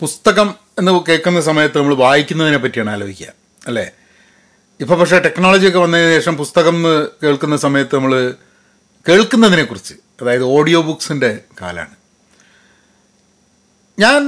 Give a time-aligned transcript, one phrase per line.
[0.00, 0.48] പുസ്തകം
[0.78, 3.30] എന്ന് കേൾക്കുന്ന സമയത്ത് നമ്മൾ വായിക്കുന്നതിനെ പറ്റിയാണ് ആലോചിക്കുക
[3.66, 3.84] അല്ലേ?
[4.80, 8.14] ഇപ്പോൾ പക്ഷേ ടെക്നോളജിയൊക്കെ വന്നതിന് ശേഷം പുസ്തകം എന്ന് കേൾക്കുന്ന സമയത്ത് നമ്മൾ
[9.06, 11.30] കേൾക്കുന്നതിനെക്കുറിച്ച് അതായത് ഓഡിയോ ബുക്സിന്റെ
[11.62, 11.94] കാലമാണ്
[13.98, 14.22] ഞാൻ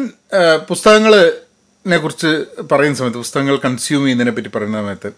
[0.68, 1.22] പുസ്തകങ്ങളെ
[1.98, 2.30] കുറിച്ച്
[2.71, 5.10] പറയുന്ന സമയത്ത് പുസ്തകങ്ങൾ കൺസ്യൂം ചെയ്യുന്നതിനെ പറ്റി പറയുന്ന സമയത്ത്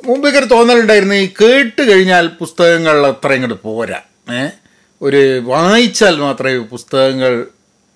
[0.00, 4.00] മുമ്പേക്കർ തോന്നലുണ്ടായിരുന്നു ഈ കേട്ട് കഴിഞ്ഞാൽ പുസ്തകങ്ങൾ അത്ര ഇങ്ങോട്ട് പോരാ
[5.00, 7.32] ഒരു വായിച്ചാൽ മാത്രമേ പുസ്തകങ്ങൾ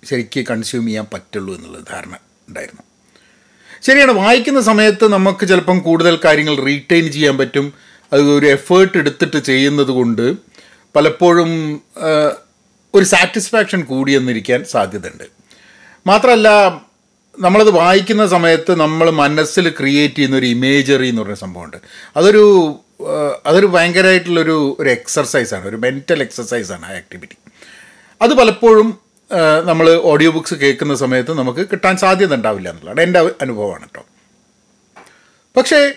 [0.08, 2.14] ശരിക്ക് കൺസ്യൂം ചെയ്യാൻ പറ്റുള്ളൂ എന്നുള്ള ധാരണ
[2.48, 2.82] ഉണ്ടായിരുന്നു.
[3.82, 7.72] ശരിയാണ് വായിക്കുന്ന സമയത്ത് നമുക്ക് ചിലപ്പം കൂടുതൽ കാര്യങ്ങൾ റീറ്റെയിൻ ചെയ്യാൻ പറ്റും.
[8.12, 10.32] അത് ഒരു എഫേർട്ട് എടുത്തിട്ട് ചെയ്യുന്നത് കൊണ്ട്
[10.96, 11.50] പലപ്പോഴും
[12.94, 15.24] ഒരു സാറ്റിസ്ഫാക്ഷൻ കൂടിയെന്നിരിക്കാൻ സാധ്യതയുണ്ട്.
[16.06, 16.48] മാത്രമല്ല
[17.40, 21.76] നമ്മളത് വായിക്കുന്ന സമയത്ത് നമ്മൾ മനസ്സിൽ ക്രിയേറ്റ് ചെയ്യുന്ന ഒരു ഇമേജറി എന്ന് പറയുന്ന സംഭവമുണ്ട്.
[22.16, 22.44] അതൊരു
[23.46, 27.36] അതൊരു ഭയങ്കരമായിട്ടുള്ളൊരു ഒരു എക്സർസൈസാണ് ഒരു മെന്റൽ എക്സർസൈസാണ് ആ ആക്ടിവിറ്റി
[28.22, 28.88] അത് പലപ്പോഴും
[29.64, 34.06] നമ്മൾ ഓഡിയോ ബുക്സ് കേൾക്കുന്ന സമയത്ത് നമുക്ക് കിട്ടാൻ സാധ്യത ഉണ്ടാവില്ല എന്നുള്ളതാണ് എന്റെ അനുഭവമാണ് കേട്ടോ
[35.56, 35.94] പക്ഷേ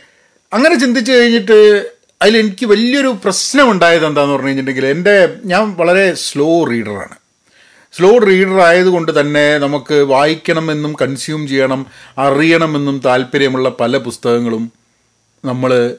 [0.54, 1.90] അങ്ങനെ ചിന്തിച്ച് കഴിഞ്ഞിട്ട്
[2.22, 7.16] അതിൽ എനിക്ക് വലിയൊരു പ്രശ്നം ഉണ്ടായത് എന്താണെന്ന് പറഞ്ഞു കഴിഞ്ഞിട്ടുണ്ടെങ്കിൽ എന്റെ ഞാൻ വളരെ സ്ലോ റീഡറാണ്
[7.92, 11.86] സ്ലോ റീഡർ ആയതുകൊണ്ട് തന്നെ നമുക്ക് വായിക്കണമെന്നും കൺസ്യൂം ചെയ്യണം
[12.18, 14.72] അറിയണമെന്നും താല്പര്യമുള്ള പല പുസ്തകങ്ങളും
[15.46, 15.98] നമ്മൾ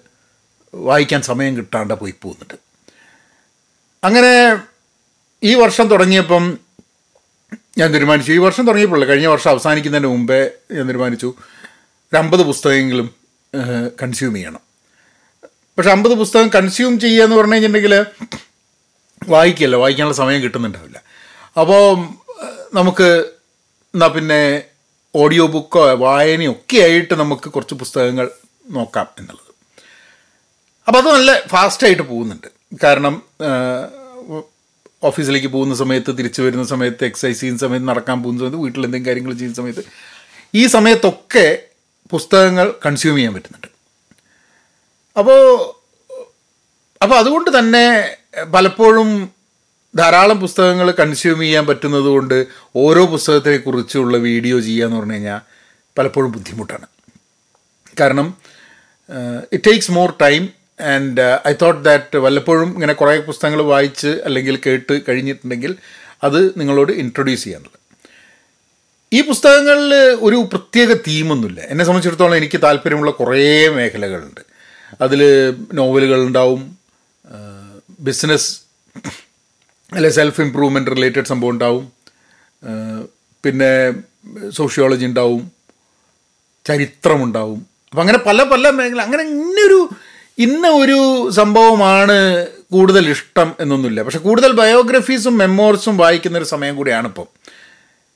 [0.74, 2.54] വായിക്കാൻ സമയം കിട്ടാണ്ട് പോയി പോകുന്നുണ്ട്.
[4.04, 4.56] അങ്ങനെ
[5.42, 6.58] ഈ വർഷം തുടങ്ങിയപ്പം
[7.78, 8.32] ഞാൻ തീരുമാനിച്ചു.
[8.32, 11.34] ഈ വർഷം തുടങ്ങിയപ്പോൾ കഴിഞ്ഞ വർഷം അവസാനിക്കുന്നതിന് മുമ്പേ ഞാൻ തീരുമാനിച്ചു.
[12.12, 13.10] ഒരു അമ്പത് പുസ്തകമെങ്കിലും
[14.02, 14.60] കൺസ്യൂം ചെയ്യണം.
[15.44, 18.06] പക്ഷെ അമ്പത് പുസ്തകം കൺസ്യൂം ചെയ്യുക എന്ന് പറഞ്ഞു കഴിഞ്ഞിട്ടുണ്ടെങ്കിൽ
[19.28, 21.02] വായിക്കല്ല വായിക്കാനുള്ള സമയം കിട്ടുന്നുണ്ടാവില്ല.
[21.60, 21.82] അപ്പോൾ
[22.74, 23.08] നമുക്ക്
[23.94, 24.62] എന്നാൽ പിന്നെ
[25.14, 28.30] ഓഡിയോ ബുക്കോ വായനയോ ഒക്കെ ആയിട്ട് നമുക്ക് കുറച്ച് പുസ്തകങ്ങൾ
[28.70, 29.50] നോക്കാം എന്നുള്ളത്.
[30.86, 32.46] അപ്പോൾ അത് നല്ല ഫാസ്റ്റായിട്ട് പോകുന്നുണ്ട്.
[32.84, 33.22] കാരണം
[35.02, 39.32] ഓഫീസിലേക്ക് പോകുന്ന സമയത്ത് തിരിച്ചു വരുന്ന സമയത്ത് എക്സസൈസ് ചെയ്യുന്ന സമയത്ത് നടക്കാൻ പോകുന്ന സമയത്ത് വീട്ടിൽ എന്തെങ്കിലും കാര്യങ്ങൾ
[39.32, 39.84] ചെയ്യുന്ന സമയത്ത്
[40.54, 41.62] ഈ സമയത്തൊക്കെ
[42.10, 43.68] പുസ്തകങ്ങൾ കൺസ്യൂം ചെയ്യാൻ പറ്റുന്നുണ്ട്.
[45.18, 45.40] അപ്പോൾ
[47.02, 49.30] അപ്പോൾ അതുകൊണ്ട് തന്നെ പലപ്പോഴും
[49.96, 52.46] ധാരാളം പുസ്തകങ്ങൾ കൺസ്യൂം ചെയ്യാൻ പറ്റുന്നത് കൊണ്ട്
[52.76, 55.40] ഓരോ പുസ്തകത്തെ കുറിച്ചുള്ള വീഡിയോ ചെയ്യുക എന്ന് പറഞ്ഞു കഴിഞ്ഞാൽ
[55.98, 56.86] പലപ്പോഴും ബുദ്ധിമുട്ടാണ്.
[58.00, 58.34] കാരണം
[59.52, 60.48] it takes more time
[60.80, 65.76] and I thought that വല്ലപ്പോഴും ഇങ്ങനെ കുറേ പുസ്തകങ്ങൾ വായിച്ച് അല്ലെങ്കിൽ കേട്ട് കഴിഞ്ഞിട്ടുണ്ടെങ്കിൽ
[66.22, 67.78] അത് നിങ്ങളോട് ഇൻട്രൊഡ്യൂസ് ചെയ്യാനുള്ളത്.
[69.12, 74.40] ഈ പുസ്തകങ്ങളിൽ ഒരു പ്രത്യേക തീമൊന്നുമില്ല എന്നെ സംബന്ധിച്ചിടത്തോളം എനിക്ക് താല്പര്യമുള്ള കുറേ മേഖലകളുണ്ട്.
[75.00, 75.22] അതിൽ
[75.72, 76.76] നോവലുകളുണ്ടാവും
[78.00, 78.60] ബിസിനസ്
[79.92, 81.92] അല്ലെ സെൽഫ് ഇമ്പ്രൂവ്മെന്റ് റിലേറ്റഡ് സംഭവം ഉണ്ടാവും
[83.44, 83.92] പിന്നെ
[84.50, 85.52] സോഷ്യോളജി ഉണ്ടാവും
[86.66, 87.66] ചരിത്രമുണ്ടാവും.
[87.90, 89.90] അപ്പം അങ്ങനെ പല പല മേഖല അങ്ങനെ ഇന്നൊരു
[90.40, 94.02] ഇന്ന ഒരു സംഭവമാണ് കൂടുതൽ ഇഷ്ടം എന്നൊന്നുമില്ല.
[94.02, 97.26] പക്ഷെ കൂടുതൽ ബയോഗ്രഫീസും മെമ്മോർസും വായിക്കുന്ന ഒരു സമയം കൂടിയാണ് ഇപ്പം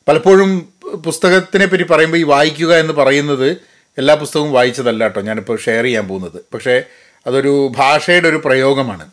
[0.08, 3.50] പലപ്പോഴും പുസ്തകത്തിനെ പറ്റി പറയുമ്പോൾ ഈ വായിക്കുക എന്ന് പറയുന്നത്
[3.98, 5.20] എല്ലാ പുസ്തകവും വായിച്ചതല്ല കേട്ടോ.
[5.20, 6.44] ഞാനിപ്പോൾ ഷെയർ ചെയ്യാൻ പോകുന്നത്.
[6.54, 6.82] പക്ഷേ
[7.26, 9.10] അതൊരു ഭാഷയുടെ ഒരു പ്രയോഗമാണ്.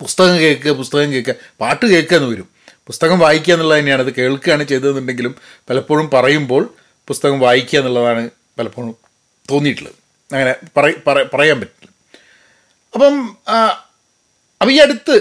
[0.00, 2.48] പുസ്തകം കേൾക്കുക പുസ്തകം കേൾക്കുക പാട്ട് കേൾക്കുക എന്ന് വരും.
[2.86, 4.02] പുസ്തകം വായിക്കുക എന്നുള്ളത് തന്നെയാണ്.
[4.02, 5.34] അത് കേൾക്കുകയാണ് ചെയ്തതെന്നുണ്ടെങ്കിലും
[5.70, 6.74] പലപ്പോഴും പറയുമ്പോൾ
[7.08, 8.94] പുസ്തകം വായിക്കുക എന്നുള്ളതാണ് പലപ്പോഴും
[9.50, 9.94] തോന്നിയിട്ടുള്ളത്.
[10.34, 11.79] അങ്ങനെ പറ- പറ- പറയാൻ പറ്റില്ല
[12.94, 13.36] അപ്പം
[14.60, 15.16] അപ്പം ഈ അടുത്ത്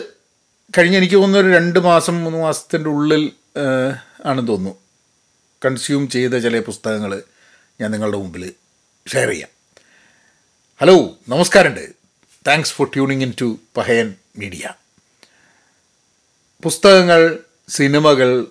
[0.78, 3.24] കഴിഞ്ഞ എനിക്ക് തോന്നുന്ന ഒരു രണ്ട് മാസം മൂന്ന് മാസത്തിന്റെ ഉള്ളിൽ
[4.25, 4.75] ആണെന്ന് തോന്നുന്നു.
[5.66, 7.24] കൺസ്യൂം ചെയ്ത ചില പുസ്തകങ്ങൾ
[7.81, 8.53] ഞാൻ നിങ്ങളുടെ മുമ്പിൽ
[9.08, 9.50] ഷെയർ ചെയ്യാം.
[10.81, 10.96] ഹലോ
[11.29, 11.85] നമസ്കാരമുണ്ട്.
[12.47, 14.74] Thanks for tuning in to Pahayan media.
[16.63, 18.47] പുസ്തകങ്ങൾ സിനിമകൾ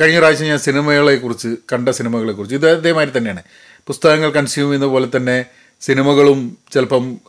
[0.00, 3.42] കഴിഞ്ഞ പ്രാവശ്യം ഞാൻ സിനിമകളെക്കുറിച്ച് കണ്ട സിനിമകളെക്കുറിച്ച് ഇത് അതേമാതിരി തന്നെയാണ്.
[3.86, 5.44] പുസ്തകങ്ങൾ കൺസ്യൂം ചെയ്യുന്ന പോലെ തന്നെ
[5.80, 7.20] സിനിമകളും ചിലപ്പം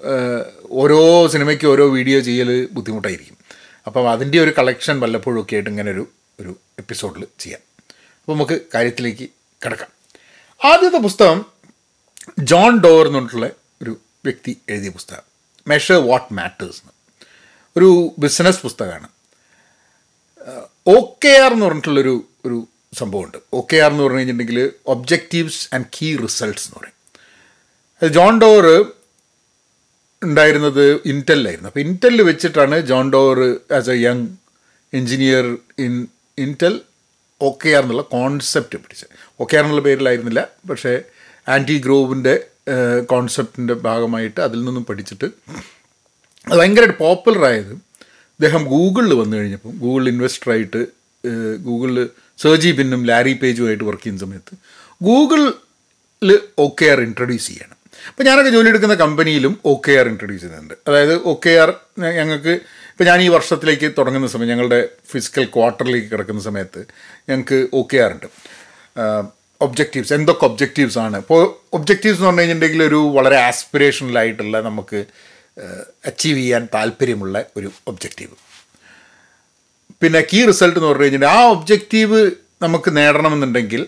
[0.69, 3.37] ഓരോ സിനിമയ്ക്ക് ഓരോ വീഡിയോ ചെയ്യൽ ബുദ്ധിമുട്ടായിരിക്കും.
[3.87, 6.07] അപ്പം അതിന്റെ ഒരു കളക്ഷൻ വല്ലപ്പോഴും ഒക്കെ ആയിട്ട് ഇങ്ങനെ ഒരു
[6.39, 7.61] ഒരു എപ്പിസോഡിൽ ചെയ്യാം.
[7.91, 9.29] അപ്പോൾ നമുക്ക് കാര്യത്തിലേക്ക്
[9.65, 9.89] കിടക്കാം.
[10.63, 11.45] ആദ്യത്തെ പുസ്തകം
[12.39, 13.49] ജോൺ ഡോർ എന്ന് പറഞ്ഞിട്ടുള്ള
[13.81, 15.21] ഒരു വ്യക്തി എഴുതിയ പുസ്തകം.
[15.67, 16.91] മെഷർ വാട്ട് മാറ്റേഴ്സ് എന്ന്.
[17.77, 19.07] ഒരു ബിസിനസ് പുസ്തകമാണ്.
[20.87, 23.37] ഒ കെ ആർ എന്ന് പറഞ്ഞിട്ടുള്ളൊരു ഒരു സംഭവമുണ്ട്.
[23.53, 26.98] ഒ കെ ആർ എന്ന് പറഞ്ഞു കഴിഞ്ഞിട്ടുണ്ടെങ്കിൽ ഒബ്ജക്റ്റീവ്സ് ആൻഡ് കീ റിസൾട്ട്സ് എന്ന് പറയും.
[28.01, 28.65] ജോൺ ഡോർ
[30.21, 33.39] ഉണ്ടായിരുന്നത് ഇന്റലിലായിരുന്നു അപ്പോൾ ഇന്റലിൽ വെച്ചിട്ടാണ് John Doerr
[33.77, 34.27] as a young
[34.93, 35.45] engineer
[35.85, 35.95] in
[36.45, 36.75] Intel
[37.47, 39.11] O K R എന്നുള്ള കോൺസെപ്റ്റ് പിടിച്ചത്.
[39.41, 40.41] ഓക്കെ ആർ എന്നുള്ള പേരിലായിരുന്നില്ല.
[40.69, 40.93] പക്ഷേ
[41.55, 42.33] ആന്റി ഗ്രോവിന്റെ
[43.11, 45.27] കോൺസെപ്റ്റിന്റെ ഭാഗമായിട്ട് അതിൽ നിന്നും പഠിച്ചിട്ട്
[46.47, 47.73] അത് ഭയങ്കരമായിട്ട് പോപ്പുലറായത്
[48.39, 49.73] അദ്ദേഹം ഗൂഗിളിൽ വന്നു കഴിഞ്ഞപ്പം.
[49.83, 50.81] ഗൂഗിൾ ഇൻവെസ്റ്ററായിട്ട്
[51.67, 51.97] ഗൂഗിളിൽ
[52.43, 54.55] സെർജി പിന്നും ലാരി പേജുമായിട്ട് വർക്ക് ചെയ്യുന്ന സമയത്ത്
[55.07, 55.49] ഗൂഗിളിൽ
[56.65, 57.78] ഓക്കെ ആർ ഇൻട്രൊഡ്യൂസ് ചെയ്യണം.
[58.07, 61.71] അപ്പോൾ ഞാനൊക്കെ ജോലി എടുക്കുന്ന കമ്പനിയിലും ഒ കെ ആർ ഇൻട്രൊഡ്യൂസ് ചെയ്യുന്നുണ്ട് അതായത് ഒ കെ ആർ
[62.19, 62.53] ഞങ്ങൾക്ക്
[62.91, 64.79] ഇപ്പോൾ ഞാൻ ഈ വർഷത്തിലേക്ക് തുടങ്ങുന്ന സമയം ഞങ്ങളുടെ
[65.11, 66.81] ഫിസിക്കൽ ക്വാർട്ടറിലേക്ക് കിടക്കുന്ന സമയത്ത്
[67.29, 68.27] ഞങ്ങൾക്ക് ഒ കെ ആർ ഉണ്ട്.
[69.61, 71.17] ഒബ്ജക്റ്റീവ്സ് എന്തൊക്കെ ഒബ്ജക്റ്റീവ്സ് ആണ്?
[71.17, 71.41] ഇപ്പോൾ
[71.73, 74.99] ഒബ്ജക്റ്റീവ്സ് എന്ന് പറഞ്ഞു കഴിഞ്ഞിട്ടുണ്ടെങ്കിൽ ഒരു വളരെ ആസ്പിറേഷണലായിട്ടുള്ള നമുക്ക്
[76.09, 78.35] അച്ചീവ് ചെയ്യാൻ താല്പര്യമുള്ള ഒരു ഒബ്ജക്റ്റീവ്
[80.01, 82.19] പിന്നെ കീ റിസൾട്ട് എന്ന് പറഞ്ഞു കഴിഞ്ഞാൽ ആ ഒബ്ജക്റ്റീവ്
[82.61, 83.81] നമുക്ക് നേടണമെന്നുണ്ടെങ്കിൽ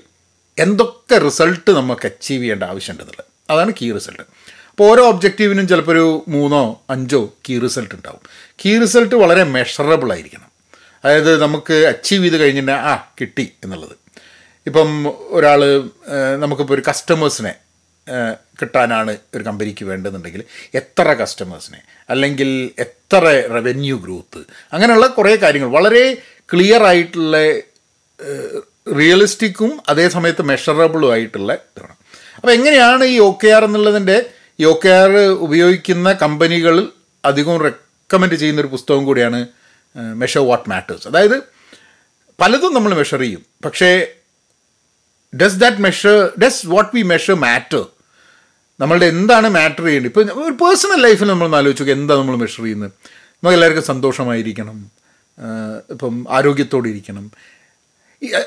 [0.58, 3.31] എന്തൊക്കെ റിസൾട്ട് നമുക്ക് അച്ചീവ് ചെയ്യേണ്ട ആവശ്യമുണ്ടെന്നുള്ളത്.
[3.52, 4.24] അതാണ് കീ റിസൾട്ട്
[4.70, 8.22] അപ്പോൾ ഓരോ ഒബ്ജക്റ്റീവിനും ചിലപ്പോൾ ഒരു മൂന്നോ അഞ്ചോ കീ റിസൾട്ട് ഉണ്ടാവും.
[8.62, 10.50] കീ റിസൾട്ട് വളരെ മെഷറബിൾ ആയിരിക്കണം.
[11.06, 13.96] അതായത് നമുക്ക് അച്ചീവ് ചെയ്ത് കഴിഞ്ഞിട്ട് ആ കിട്ടി എന്നുള്ളത്.
[14.68, 14.90] ഇപ്പം
[15.30, 15.62] ഒരാൾ
[16.40, 17.54] നമുക്കിപ്പോൾ ഒരു കസ്റ്റമേഴ്സിനെ
[18.62, 20.44] കിട്ടാനാണ് ഒരു കമ്പനിക്ക് വേണ്ടതെന്നുണ്ടെങ്കിൽ
[20.74, 22.50] എത്ര കസ്റ്റമേഴ്സിനെ അല്ലെങ്കിൽ
[22.80, 23.24] എത്ര
[23.56, 24.42] റവന്യൂ ഗ്രോത്ത്
[24.74, 25.70] അങ്ങനെയുള്ള കുറേ കാര്യങ്ങൾ.
[25.70, 26.04] വളരെ
[26.54, 27.38] ക്ലിയർ ആയിട്ടുള്ള
[28.98, 31.96] റിയലിസ്റ്റിക്കും അതേ സമയത്ത് മെഷറബിളും ആയിട്ടുള്ള ഇതാണ്.
[32.42, 34.26] അപ്പോൾ എങ്ങനെയാണ് ഈ ഒ കെ ആർ എന്നുള്ളതിന്റെ
[34.60, 36.92] ഈ ഒ കെ ആർ ഉപയോഗിക്കുന്ന കമ്പനികൾ
[37.26, 39.48] അധികവും റെക്കമെൻഡ് ചെയ്യുന്ന ഒരു പുസ്തകം കൂടിയാണ്
[40.16, 41.44] മെഷർ വാട്ട് മാറ്റേഴ്സ് അതായത്
[42.42, 43.46] പലതും നമ്മൾ മെഷർ ചെയ്യും.
[43.66, 44.08] പക്ഷേ
[45.42, 47.86] does that measure does what we measure matter
[48.80, 50.10] നമ്മളുടെ എന്താണ് മാറ്റർ ചെയ്യേണ്ടത്?
[50.12, 52.92] ഇപ്പോൾ ഒരു പേഴ്സണൽ ലൈഫിൽ നമ്മൾ ആലോചിച്ചു നോക്കുക എന്താ നമ്മൾ മെഷർ ചെയ്യുന്നത്?
[53.38, 54.92] നമുക്ക് എല്ലാവർക്കും സന്തോഷമായിരിക്കണം.
[55.90, 57.32] ഇപ്പം ആരോഗ്യത്തോടെ ഇരിക്കണം.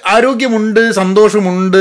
[0.06, 1.78] ആരോഗ്യമുണ്ട് സന്തോഷമുണ്ട്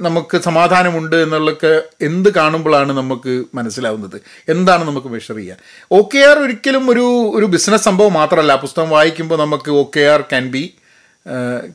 [0.00, 4.20] നമുക്ക് സമാധാനമുണ്ട് എന്നുള്ളതൊക്കെ എന്ത് കാണുമ്പോഴാണ് നമുക്ക് മനസ്സിലാവുന്നത്?
[4.48, 5.56] എന്താണ് നമുക്ക് മെഷർ ചെയ്യുക
[5.90, 7.04] ഒ കെ ആർ ഒരിക്കലും ഒരു
[7.34, 8.54] ഒരു ബിസിനസ് സംഭവം മാത്രമല്ല.
[8.56, 10.74] പുസ്തകം വായിക്കുമ്പോൾ നമുക്ക് O K R can be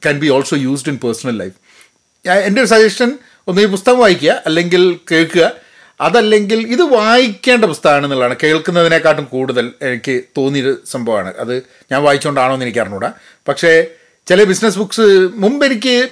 [0.05, 1.57] can be also used in personal life
[2.29, 3.11] എന്റെ ഒരു സജഷൻ
[3.47, 5.51] ഒന്ന് ഈ പുസ്തകം വായിക്കുക അല്ലെങ്കിൽ കേൾക്കുക.
[6.01, 8.35] അതല്ലെങ്കിൽ ഇത് വായിക്കേണ്ട പുസ്തകമാണ് എന്നുള്ളതാണ്.
[8.43, 11.33] കേൾക്കുന്നതിനെക്കാട്ടും കൂടുതൽ എനിക്ക് തോന്നിയൊരു സംഭവമാണ്.
[11.39, 11.55] അത്
[11.91, 13.13] ഞാൻ വായിച്ചുകൊണ്ടാണോ എന്ന് എനിക്ക് അറിഞ്ഞൂടാ
[13.47, 13.71] പക്ഷേ
[14.29, 15.01] ചില ബിസിനസ് ബുക്സ്
[15.33, 16.09] മുമ്പ് എനിക്ക്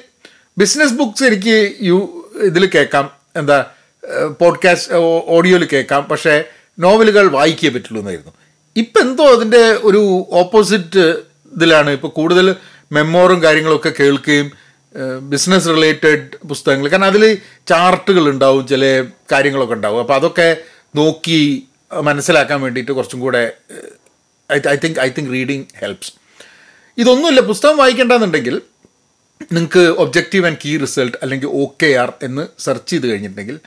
[0.58, 1.98] ബിസിനസ് ബുക്സ് എനിക്ക് യു
[2.36, 3.12] ഇതിൽ കേൾക്കാം.
[3.36, 3.66] എന്താ
[4.42, 4.94] പോഡ്കാസ്റ്റ്
[5.26, 6.04] ഓഡിയോയിൽ കേൾക്കാം.
[6.04, 6.44] പക്ഷേ
[6.80, 8.32] നോവലുകൾ വായിക്കേ പറ്റുള്ളൂ എന്നായിരുന്നു.
[8.76, 11.00] ഇപ്പം എന്തോ അതിന്റെ ഒരു ഓപ്പോസിറ്റ്
[11.56, 11.90] ഇതിലാണ്.
[11.90, 12.56] ഇപ്പോൾ കൂടുതൽ
[12.92, 14.52] മെമ്മോറും കാര്യങ്ങളൊക്കെ കേൾക്കുകയും
[15.22, 16.88] ബിസിനസ് റിലേറ്റഡ് പുസ്തകങ്ങൾ.
[16.88, 17.38] കാരണം അതിൽ
[17.68, 20.00] ചാർട്ടുകൾ ഉണ്ടാവും ചില കാര്യങ്ങളൊക്കെ ഉണ്ടാവും.
[20.00, 20.58] അപ്പോൾ അതൊക്കെ
[20.96, 21.68] നോക്കി
[22.02, 23.52] മനസ്സിലാക്കാൻ വേണ്ടിയിട്ട് കുറച്ചും കൂടെ
[24.52, 26.14] I think I think reading helps
[26.98, 27.40] ഇതൊന്നുമില്ല.
[27.42, 28.62] പുസ്തകം വായിക്കേണ്ടെന്നുണ്ടെങ്കിൽ
[29.52, 33.60] നിങ്ങൾക്ക് ഒബ്ജക്റ്റീവ് ആൻഡ് കീ റിസൾട്ട് അല്ലെങ്കിൽ ഒ കെ ആർ എന്ന് സെർച്ച് ചെയ്ത് കഴിഞ്ഞിട്ടുണ്ടെങ്കിൽ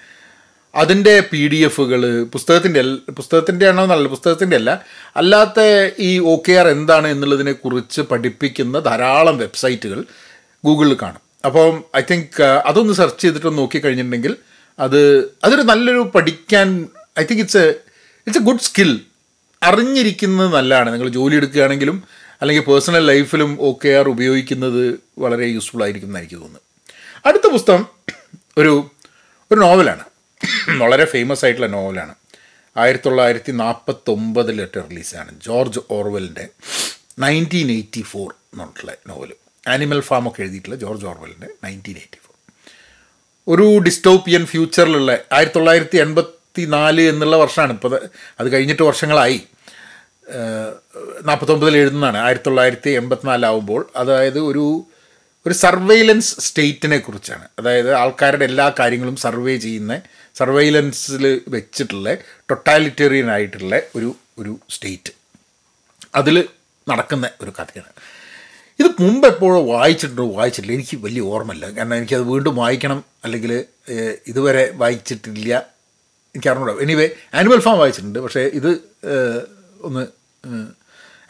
[0.74, 2.82] അതിന്റെ പി ഡി എഫുകൾ പുസ്തകത്തിന്റെ
[3.12, 4.84] പുസ്തകത്തിന്റെ ആണോ എന്നല്ല പുസ്തകത്തിന്റെ അല്ല.
[5.16, 5.60] അല്ലാത്ത
[5.98, 10.04] ഈ ഒ കെ ആർ എന്താണ് എന്നുള്ളതിനെ കുറിച്ച് പഠിപ്പിക്കുന്ന ധാരാളം വെബ്സൈറ്റുകൾ
[10.64, 11.20] ഗൂഗിളിൽ കാണും.
[11.46, 14.36] അപ്പം ഐ തിങ്ക് അതൊന്ന് സെർച്ച് ചെയ്തിട്ട് നോക്കിക്കഴിഞ്ഞിട്ടുണ്ടെങ്കിൽ
[14.78, 16.88] അത് അതൊരു നല്ലൊരു പഠിക്കാൻ
[17.20, 17.68] I think it's a
[18.26, 19.00] it's a good skill
[19.62, 20.92] അറിഞ്ഞിരിക്കുന്നത് നല്ലതാണ്.
[20.92, 22.04] നിങ്ങൾ ജോലി എടുക്കുകയാണെങ്കിലും
[22.42, 26.60] അല്ലെങ്കിൽ പേഴ്സണൽ ലൈഫിലും ഒ കെ ആർ ഉപയോഗിക്കുന്നത് വളരെ യൂസ്ഫുൾ ആയിരിക്കും എന്ന് എനിക്ക് തോന്നുന്നു.
[27.26, 27.86] അടുത്ത പുസ്തകം
[28.58, 28.90] ഒരു
[29.52, 30.04] ഒരു നോവലാണ്
[30.78, 32.14] വളരെ ഫേമസ് ആയിട്ടുള്ള നോവലാണ്
[32.76, 36.48] ആയിരത്തി തൊള്ളായിരത്തി നാൽപ്പത്തൊമ്പതിലിട്ട് റിലീസാണ് ജോർജ് ഓർവെലിന്റെ
[37.18, 39.32] നയന്റീൻ എയ്റ്റി ഫോർ എന്നുള്ള നോവൽ
[39.68, 42.36] ആനിമൽ ഫാം ഒക്കെ എഴുതിയിട്ടുള്ള ജോർജ് ഓർവെലിന്റെ നയന്റീൻ എയ്റ്റി ഫോർ
[43.48, 47.72] ഒരു ഡിസ്റ്റോപ്പിയൻ ഫ്യൂച്ചറിലുള്ള ആയിരത്തി തൊള്ളായിരത്തി എൺപത്തി നാല് എന്നുള്ള വർഷമാണ്.
[47.72, 48.00] ഇപ്പോൾ
[48.40, 49.42] അത് കഴിഞ്ഞിട്ട് വർഷങ്ങളായി.
[51.26, 52.18] നാൽപ്പത്തൊമ്പതിൽ എഴുതുന്നതാണ്.
[52.18, 54.84] ആയിരത്തി തൊള്ളായിരത്തി എൺപത്തിനാലാവുമ്പോൾ അതായത് ഒരു
[55.46, 57.48] ഒരു സർവൈലൻസ് സ്റ്റേറ്റിനെ കുറിച്ചാണ്.
[57.58, 60.00] അതായത് ആൾക്കാരുടെ എല്ലാ കാര്യങ്ങളും സർവേ ചെയ്യുന്ന
[60.34, 62.14] സർവൈലൻസിൽ വെച്ചിട്ടുള്ള
[62.50, 65.12] ടൊട്ടാലിറ്റേറിയൻ ആയിട്ടുള്ള ഒരു ഒരു സ്റ്റേറ്റ്.
[66.14, 66.48] അതിൽ
[66.88, 67.92] നടക്കുന്ന ഒരു കഥയാണ്.
[68.80, 70.26] ഇത് മുമ്പ് എപ്പോഴോ വായിച്ചിട്ടുണ്ടോ?
[70.30, 70.76] വായിച്ചിട്ടില്ല.
[70.76, 71.66] എനിക്ക് വലിയ ഓർമ്മയില്ല.
[71.70, 73.64] കാരണം എനിക്കത് വീണ്ടും വായിക്കണം അല്ലെങ്കിൽ
[74.26, 75.54] ഇതുവരെ വായിച്ചിട്ടില്ല.
[76.34, 78.18] എനിക്ക് അറിഞ്ഞൂടാ എനിവേ ആനിമൽ ഫാം വായിച്ചിട്ടുണ്ട്.
[78.18, 78.70] പക്ഷേ ഇത്
[79.80, 80.19] ഒന്ന്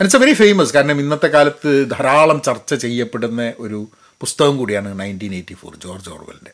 [0.01, 3.89] ഇറ്റ്സ് എ വെരി ഫേമസ് കാരണം ഇന്നത്തെ കാലത്ത് ധാരാളം ചർച്ച ചെയ്യപ്പെടുന്ന ഒരു
[4.21, 6.53] പുസ്തകം കൂടിയാണ് നയന്റീൻ എയ്റ്റി ഫോർ ജോർജ് ഓർവെലിന്റെ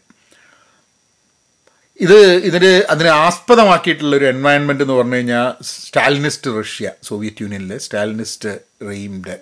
[2.01, 8.59] ഇത് ഇതിന് അതിനെ ആസ്പദമാക്കിയിട്ടുള്ള ഒരു എൻവയൺമെന്റ് എന്ന് പറഞ്ഞു കഴിഞ്ഞാൽ സ്റ്റാലിനിസ്റ്റ് റഷ്യ സോവിയറ്റ് യൂണിയനിലെ സ്റ്റാലിനിസ്റ്റ്
[8.89, 9.41] റെയിമിന്റെ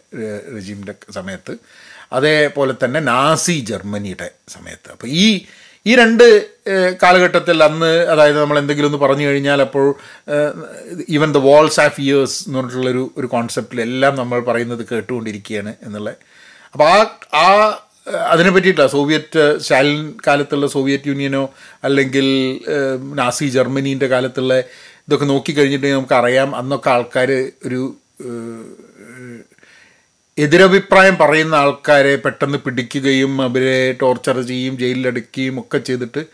[0.55, 1.59] റെജീമിന്റെ സമയത്ത്.
[2.13, 4.91] അതേപോലെ തന്നെ നാസി ജർമ്മനിയുടെ സമയത്ത്.
[4.91, 5.47] അപ്പോൾ ഈ
[5.87, 6.25] ഈ രണ്ട്
[7.03, 9.87] കാലഘട്ടത്തിൽ അന്ന് അതായത് നമ്മൾ എന്തെങ്കിലും ഒന്ന് പറഞ്ഞു കഴിഞ്ഞാൽ അപ്പോൾ
[11.09, 16.11] even the walls of years എന്ന് പറഞ്ഞിട്ടുള്ളൊരു ഒരു കോൺസെപ്റ്റിൽ എല്ലാം നമ്മൾ പറയുന്നത് കേട്ടുകൊണ്ടിരിക്കുകയാണ് എന്നുള്ള.
[16.75, 16.97] അപ്പോൾ ആ
[17.35, 17.47] ആ
[18.33, 21.45] അതിനെ പറ്റിയിട്ടാണ് സോവിയറ്റ് സ്റ്റാലിൻ കാലത്തുള്ള സോവിയറ്റ് യൂണിയനോ
[21.85, 22.27] അല്ലെങ്കിൽ
[23.15, 24.55] നാസി ജർമ്മനീന്റെ കാലത്തുള്ള
[25.09, 27.31] ഇതൊക്കെ നോക്കിക്കഴിഞ്ഞിട്ടുണ്ടെങ്കിൽ നമുക്കറിയാം അന്നൊക്കെ ആൾക്കാർ
[27.67, 27.81] ഒരു
[30.39, 36.27] എതിരഭിപ്രായം പറയുന്ന ആൾക്കാരെ പെട്ടെന്ന് പിടിക്കുകയും അവരെ ടോർച്ചർ ചെയ്യും ജയിലിലടക്കുകയും ഒക്കെ ചെയ്തിട്ട്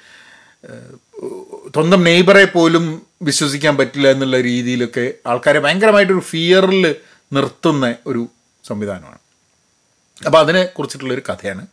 [1.75, 6.95] സ്വന്തം നെയ്ബറെ പോലും വിശ്വസിക്കാൻ പറ്റില്ല എന്നുള്ള രീതിയിലൊക്കെ ആൾക്കാരെ ഭയങ്കരമായിട്ടൊരു ഫിയറിൽ
[7.33, 8.28] നിർത്തുന്ന ഒരു
[8.64, 9.19] സംവിധാനമാണ്.
[10.26, 11.66] അപ്പോൾ അതിനെ കുറിച്ചിട്ടുള്ളൊരു കഥയാണ്.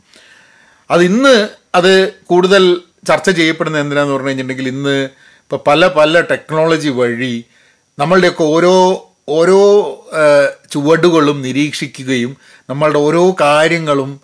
[0.92, 5.04] അത് ഇന്ന് അത് കൂടുതൽ ചർച്ച ചെയ്യപ്പെടുന്നത് എന്തിനാന്ന് പറഞ്ഞു കഴിഞ്ഞിട്ടുണ്ടെങ്കിൽ ഇന്ന്
[5.44, 7.44] ഇപ്പോൾ പല പല ടെക്നോളജി വഴി
[8.00, 8.74] നമ്മളുടെയൊക്കെ ഓരോ
[9.30, 9.62] ഓരോ
[10.72, 12.38] ചുവടുകളും നിരീക്ഷിക്കുകയും
[12.70, 14.20] നമ്മളുടെ ഓരോ കാര്യങ്ങളും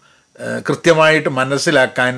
[0.65, 2.13] കൃത്യമായിട്ട് മനസ്സിലാക്കാൻ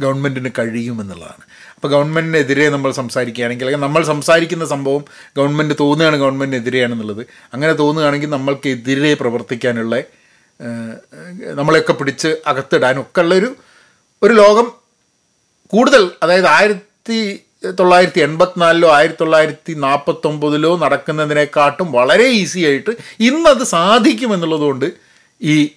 [0.00, 1.42] ഗവൺമെന്റിന് കഴിയുമെന്നുള്ളതാണ്
[1.74, 5.04] അപ്പോൾ ഗവൺമെന്റിനെതിരെ നമ്മൾ സംസാരിക്കുകയാണെങ്കിൽ അല്ലെങ്കിൽ നമ്മൾ സംസാരിക്കുന്ന സംഭവം
[5.36, 10.02] ഗവൺമെന്റ് തോന്നുകയാണ് ഗവൺമെന്റിനെതിരെയാണെന്നുള്ളത് അങ്ങനെ തോന്നുകയാണെങ്കിൽ നമ്മൾക്കെതിരെ പ്രവർത്തിക്കാനുള്ള
[11.54, 13.56] നമ്മളെയൊക്കെ പിടിച്ച് അകത്തിടാനൊക്കെ ഉള്ളൊരു
[14.22, 14.66] ഒരു ലോകം
[15.72, 22.90] കൂടുതൽ അതായത് ആയിരത്തി തൊള്ളായിരത്തി എൺപത്തിനാലിലോ ആയിരത്തി തൊള്ളായിരത്തി നാൽപ്പത്തൊമ്പതിലോ നടക്കുന്നതിനെക്കാട്ടും വളരെ ഈസി ആയിട്ട്
[23.20, 24.92] ഇന്നത് സാധിക്കുമെന്നുള്ളതുകൊണ്ട്
[25.40, 25.70] ഈ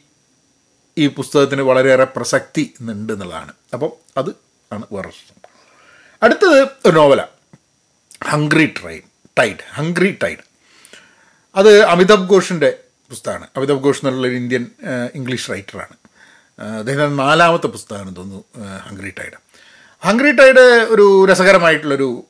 [0.98, 4.30] ഈ പുസ്തകത്തിന് വളരെയേറെ പ്രസക്തി ഉണ്ട് എന്നുള്ളതാണ് അപ്പം അത്
[4.74, 5.10] ആണ് വേറെ
[6.24, 7.28] അടുത്തത് ഒരു നോവല.
[8.24, 9.02] ഹംഗ്രി ട്രൈൻ
[9.40, 10.38] ടൈഡ് ഹംഗ്രി ടൈഡ്
[11.56, 12.78] അത് അമിതാഭ് ഘോഷിന്റെ
[13.10, 13.48] പുസ്തകമാണ്.
[13.58, 14.68] അമിതാഭ് ഘോഷ് എന്നുള്ളൊരു ഇന്ത്യൻ
[15.16, 15.96] ഇംഗ്ലീഷ് റൈറ്ററാണ്
[16.80, 18.44] അദ്ദേഹത്തിന്റെ നാലാമത്തെ പുസ്തകമാണ് തോന്നുന്നു
[18.78, 19.43] ഹംഗ്രി ടൈഡ്
[20.06, 22.24] ഹംഗ്രി ടൈഡ് ഒരു രസകരമായിട്ടുള്ളൊരു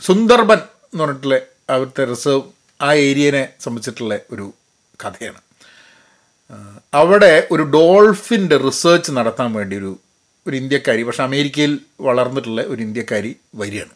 [0.00, 1.36] സുന്ദർബൻ എന്ന് പറഞ്ഞിട്ടുള്ള
[1.70, 2.42] അവിടുത്തെ റിസർവ്
[2.82, 4.52] ആ ഏരിയനെ സംബന്ധിച്ചിട്ടുള്ള ഒരു
[5.04, 5.40] കഥയാണ്.
[6.94, 9.98] അവിടെ ഒരു ഡോൾഫിന്റെ റിസർച്ച് നടത്താൻ വേണ്ടി ഒരു
[10.46, 13.94] ഒരു ഇന്ത്യക്കാരി പക്ഷെ അമേരിക്കയിൽ വളർന്നിട്ടുള്ള ഒരു ഇന്ത്യക്കാരി വരികയാണ്.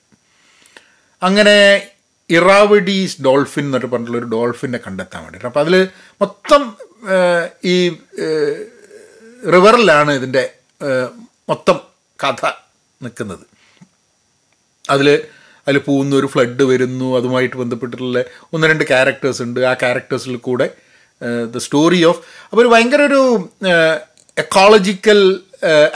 [1.23, 1.89] അങ്ങനെ
[2.31, 5.47] ഇറാവഡീസ് ഡോൾഫിൻ എന്നൊക്കെ പറഞ്ഞിട്ടുള്ള ഒരു ഡോൾഫിനെ കണ്ടെത്താൻ വേണ്ടിയിട്ട്.
[5.47, 5.89] അപ്പോൾ അതിൽ
[6.21, 6.77] മൊത്തം
[7.65, 7.89] ഈ
[9.53, 10.51] റിവറിലാണ് ഇതിന്റെ
[11.49, 11.89] മൊത്തം
[12.25, 12.47] കഥ
[13.03, 13.45] നിൽക്കുന്നത്.
[14.91, 15.23] അതിൽ
[15.69, 19.61] അതിൽ പോകുന്ന ഒരു ഫ്ലഡ് വരുന്നു അതുമായിട്ട് ബന്ധപ്പെട്ടിട്ടുള്ള ഒന്ന് രണ്ട് ക്യാരക്ടേഴ്സ് ഉണ്ട്.
[19.61, 20.71] ആ ക്യാരക്ടേഴ്സിൽ കൂടെ
[21.55, 23.51] ദ സ്റ്റോറി ഓഫ് അപ്പോൾ ഒരു ഭയങ്കര ഒരു
[24.39, 25.41] എക്കോളജിക്കൽ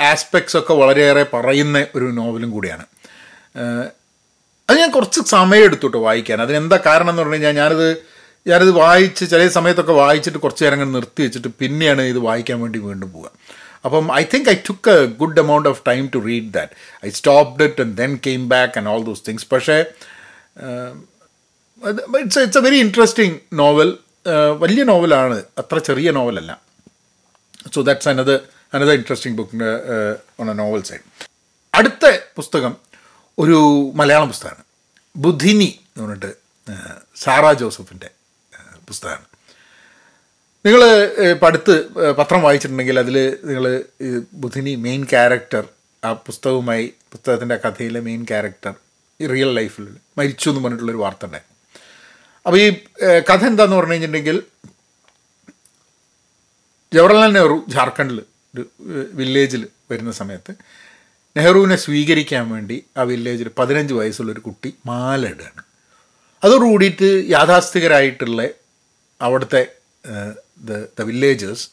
[0.00, 2.84] ആസ്പെക്ട്സ് ഒക്കെ വളരെയേറെ പറയുന്ന ഒരു നോവലും കൂടിയാണ്.
[4.70, 6.42] അത് ഞാൻ കുറച്ച് സമയം എടുത്തുട്ടോ വായിക്കാൻ.
[6.42, 7.88] അതിനെന്താ കാരണം എന്ന് പറഞ്ഞു കഴിഞ്ഞാൽ ഞാനത്
[8.46, 13.30] ഞാനത് വായിച്ച് ചില സമയത്തൊക്കെ വായിച്ചിട്ട് കുറച്ച് നേരം നിർത്തി വെച്ചിട്ട് പിന്നെയാണ് ഇത് വായിക്കാൻ വേണ്ടി വീണ്ടും പോവുക.
[13.84, 16.72] അപ്പം I think I took a good amount of time to read that
[17.06, 19.78] I stopped it and then came back and all those things പക്ഷേ
[22.22, 23.90] it's it's a very interesting novel
[24.64, 25.36] വലിയ നോവലാണ്.
[25.60, 26.52] അത്ര ചെറിയ നോവലല്ല.
[27.74, 28.38] So that's another
[28.74, 29.72] another interesting book
[30.40, 31.04] on a novel side
[31.74, 32.04] അടുത്ത
[32.36, 32.72] പുസ്തകം
[33.38, 33.58] ഒരു
[34.00, 34.64] മലയാളം പുസ്തകമാണ്.
[35.16, 36.30] ബുദ്ധിനി എന്ന് പറഞ്ഞിട്ട്
[37.22, 38.10] സാറ ജോസഫിന്റെ
[38.88, 39.26] പുസ്തകമാണ്.
[40.64, 40.82] നിങ്ങൾ
[41.30, 43.84] ഇപ്പം അടുത്ത് പത്രം വായിച്ചിട്ടുണ്ടെങ്കിൽ അതിൽ നിങ്ങൾ
[44.32, 45.64] ബുധിനി മെയിൻ ക്യാരക്ടർ
[46.04, 48.74] ആ പുസ്തകവുമായി പുസ്തകത്തിന്റെ കഥയിലെ മെയിൻ ക്യാരക്ടർ
[49.20, 49.88] ഈ റിയൽ ലൈഫിൽ
[50.18, 51.44] മരിച്ചു എന്ന് പറഞ്ഞിട്ടുള്ളൊരു വാർത്ത ഉണ്ടായി
[52.46, 52.70] അപ്പോൾ ഈ
[53.30, 54.42] കഥ എന്താന്ന് പറഞ്ഞു കഴിഞ്ഞിട്ടുണ്ടെങ്കിൽ
[56.92, 58.22] ജവഹർലാൽ നെഹ്റു ജാർഖണ്ഡിൽ
[58.54, 58.70] ഒരു
[59.12, 60.52] വില്ലേജിൽ വരുന്ന സമയത്ത്
[61.36, 65.62] നെഹ്റുവിനെ സ്വീകരിക്കാൻ വേണ്ടി ആ വില്ലേജിൽ പതിനഞ്ച് വയസ്സുള്ളൊരു കുട്ടി മാലയിടുകയാണ്.
[66.44, 68.42] അതോടുകൂടിയിട്ട് യാഥാസ്ഥികരായിട്ടുള്ള
[69.20, 69.66] അവിടുത്തെ
[70.62, 71.66] ദ ദ വില്ലേജേഴ്സ്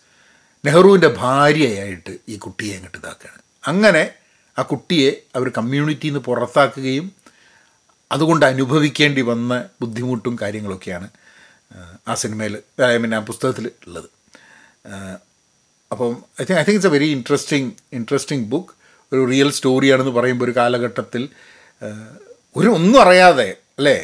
[0.63, 3.41] നെഹ്റുവിന്റെ ഭാര്യയായിട്ട് ഈ കുട്ടിയെ അങ്ങോട്ട് ഇതാക്കുകയാണ്.
[3.63, 4.03] അങ്ങനെ
[4.57, 7.05] ആ കുട്ടിയെ അവർ കമ്മ്യൂണിറ്റിയിൽ നിന്ന് പുറത്താക്കുകയും
[8.11, 11.07] അതുകൊണ്ട് അനുഭവിക്കേണ്ടി വന്ന ബുദ്ധിമുട്ടും കാര്യങ്ങളൊക്കെയാണ്
[12.07, 12.53] ആ, സിനിമയിൽ
[12.85, 14.07] ഐ മീൻ ആ പുസ്തകത്തിൽ ഉള്ളത്.
[15.91, 18.73] അപ്പം I think I think it's a very interesting interesting book
[19.11, 21.23] ഒരു റിയൽ സ്റ്റോറിയാണെന്ന് പറയുമ്പോൾ ഒരു കാലഘട്ടത്തിൽ
[22.55, 23.97] ഒരു ഒന്നും അറിയാതെ അല്ലേ?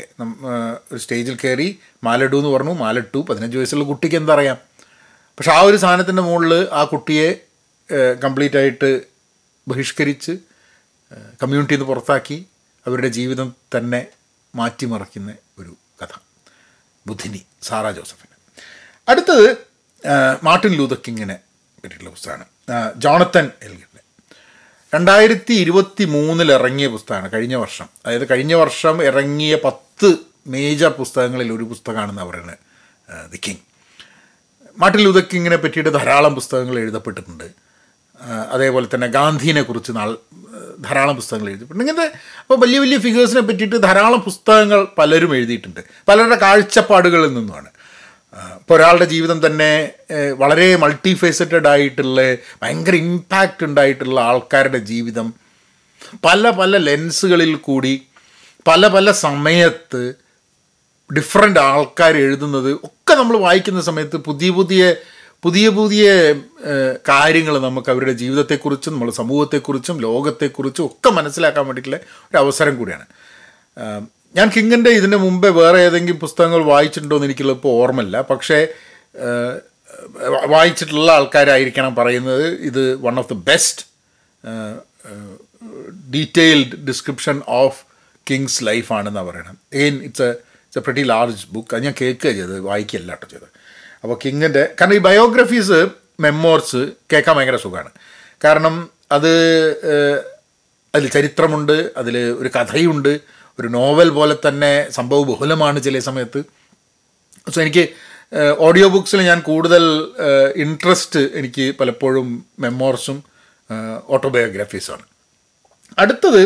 [0.91, 1.67] ഒരു സ്റ്റേജിൽ കയറി
[2.03, 2.73] മാലഡു എന്ന് പറഞ്ഞു.
[2.83, 4.57] മാലട്ടു പതിനഞ്ച് വയസ്സുള്ള കുട്ടിക്ക് എന്താ അറിയാം?
[5.37, 7.29] പക്ഷെ ആ ഒരു സാധനത്തിന്റെ മുകളിൽ ആ കുട്ടിയെ
[8.23, 9.01] കംപ്ലീറ്റ് ആയിട്ട്
[9.67, 10.31] ബഹിഷ്കരിച്ച്
[11.43, 12.45] കമ്മ്യൂണിറ്റിയിൽ നിന്ന് പുറത്താക്കി
[12.87, 14.07] അവരുടെ ജീവിതം തന്നെ
[14.55, 16.19] മാറ്റിമറിക്കുന്ന ഒരു കഥ.
[17.07, 18.35] ബുദ്ധിനി സാറ ജോസഫിന്.
[19.09, 19.57] അടുത്തത്
[20.43, 21.35] മാർട്ടിൻ ലൂതർ കിങ്ങിനെ
[21.83, 22.45] പറ്റിയിട്ടുള്ള പുസ്തകമാണ്.
[22.95, 24.01] ജോണത്തൻ എൽഗിന്റെ
[24.95, 27.89] രണ്ടായിരത്തി ഇരുപത്തി മൂന്നിൽ ഇറങ്ങിയ പുസ്തകമാണ് കഴിഞ്ഞ വർഷം.
[28.05, 30.15] അതായത് കഴിഞ്ഞ വർഷം ഇറങ്ങിയ പത്ത്
[30.47, 32.57] മേജർ പുസ്തകങ്ങളിൽ ഒരു പുസ്തകമാണെന്ന് പറയുന്നത്
[33.31, 33.63] ദി കിങ്.
[34.79, 37.43] മാർട്ടിൻ ലൂതർ കിങ്ങിനെ പറ്റിയിട്ട് ധാരാളം പുസ്തകങ്ങൾ എഴുതപ്പെട്ടിട്ടുണ്ട്.
[38.51, 40.17] അതേപോലെ തന്നെ ഗാന്ധിനെ കുറിച്ച് നാൾ
[40.79, 41.83] ധാരാളം പുസ്തകങ്ങൾ എഴുതിയിട്ടുണ്ട്.
[41.83, 42.07] ഇങ്ങനത്തെ
[42.41, 45.79] അപ്പോൾ വലിയ വലിയ ഫിഗേഴ്സിനെ പറ്റിയിട്ട് ധാരാളം പുസ്തകങ്ങൾ പലരും എഴുതിയിട്ടുണ്ട്.
[46.07, 47.69] പലരുടെ കാഴ്ചപ്പാടുകളിൽ നിന്നുമാണ്.
[48.59, 55.33] ഇപ്പോൾ ഒരാളുടെ ജീവിതം തന്നെ വളരെ മൾട്ടി ഫേസറ്റഡ് ആയിട്ടുള്ള ഭയങ്കര ഇമ്പാക്റ്റ് ഉണ്ടായിട്ടുള്ള ആൾക്കാരുടെ ജീവിതം
[56.25, 58.01] പല പല ലെൻസുകളിൽ കൂടി
[58.67, 60.13] പല പല സമയത്ത്
[61.13, 64.95] ഡിഫറെന്റ് ആൾക്കാർ എഴുതുന്നത് ഒക്കെ നമ്മൾ വായിക്കുന്ന സമയത്ത് പുതിയ പുതിയ
[65.43, 66.35] പുതിയ പുതിയ
[67.09, 71.99] കാര്യങ്ങൾ നമുക്ക് അവരുടെ ജീവിതത്തെക്കുറിച്ചും നമ്മുടെ സമൂഹത്തെക്കുറിച്ചും ലോകത്തെക്കുറിച്ചും ഒക്കെ മനസ്സിലാക്കാൻ വേണ്ടിയിട്ടുള്ള
[72.31, 73.05] ഒരു അവസരം കൂടിയാണ്.
[74.35, 78.21] ഞാൻ കിങ്ങിന്റെ ഇതിന് മുമ്പേ വേറെ ഏതെങ്കിലും പുസ്തകങ്ങൾ വായിച്ചിട്ടുണ്ടോ എന്ന് എനിക്കുള്ള ഇപ്പോൾ ഓർമ്മയില്ല.
[78.21, 78.67] പക്ഷേ
[80.45, 83.81] വായിച്ചിട്ടുള്ള ആൾക്കാരായിരിക്കണം പറയുന്നത് ഇത് one of the best
[86.13, 87.83] detailed description of
[88.29, 90.33] kings ലൈഫാണെന്നാണ് പറയണം എയിൻ it's a
[90.75, 92.59] it's a pretty large book അത് ഞാൻ കേൾക്കുക ചെയ്തത്.
[92.59, 93.49] വായിക്കുകയല്ല കേട്ടോ ചെയ്തത്.
[94.03, 95.87] അപ്പോൾ കിങ്ങിന്റെ കാരണം ഈ ബയോഗ്രഫീസ്
[96.19, 97.89] മെമ്മോർസ് കേൾക്കാൻ ഭയങ്കര സുഖമാണ്.
[98.43, 99.31] കാരണം അത്
[100.95, 103.19] അതിൽ ചരിത്രമുണ്ട് അതിൽ ഒരു കഥയുണ്ട്
[103.59, 106.43] ഒരു നോവൽ പോലെ തന്നെ സംഭവ ബഹുലമാണ് ചില സമയത്ത്.
[107.51, 107.85] സോ എനിക്ക്
[108.59, 109.83] ഓഡിയോ ബുക്സിൽ ഞാൻ കൂടുതൽ
[110.55, 113.23] ഇൻട്രസ്റ്റ് എനിക്ക് പലപ്പോഴും മെമ്മോർസും
[114.07, 115.05] ഓട്ടോബയോഗ്രഫീസാണ്
[115.99, 116.41] അടുത്തത്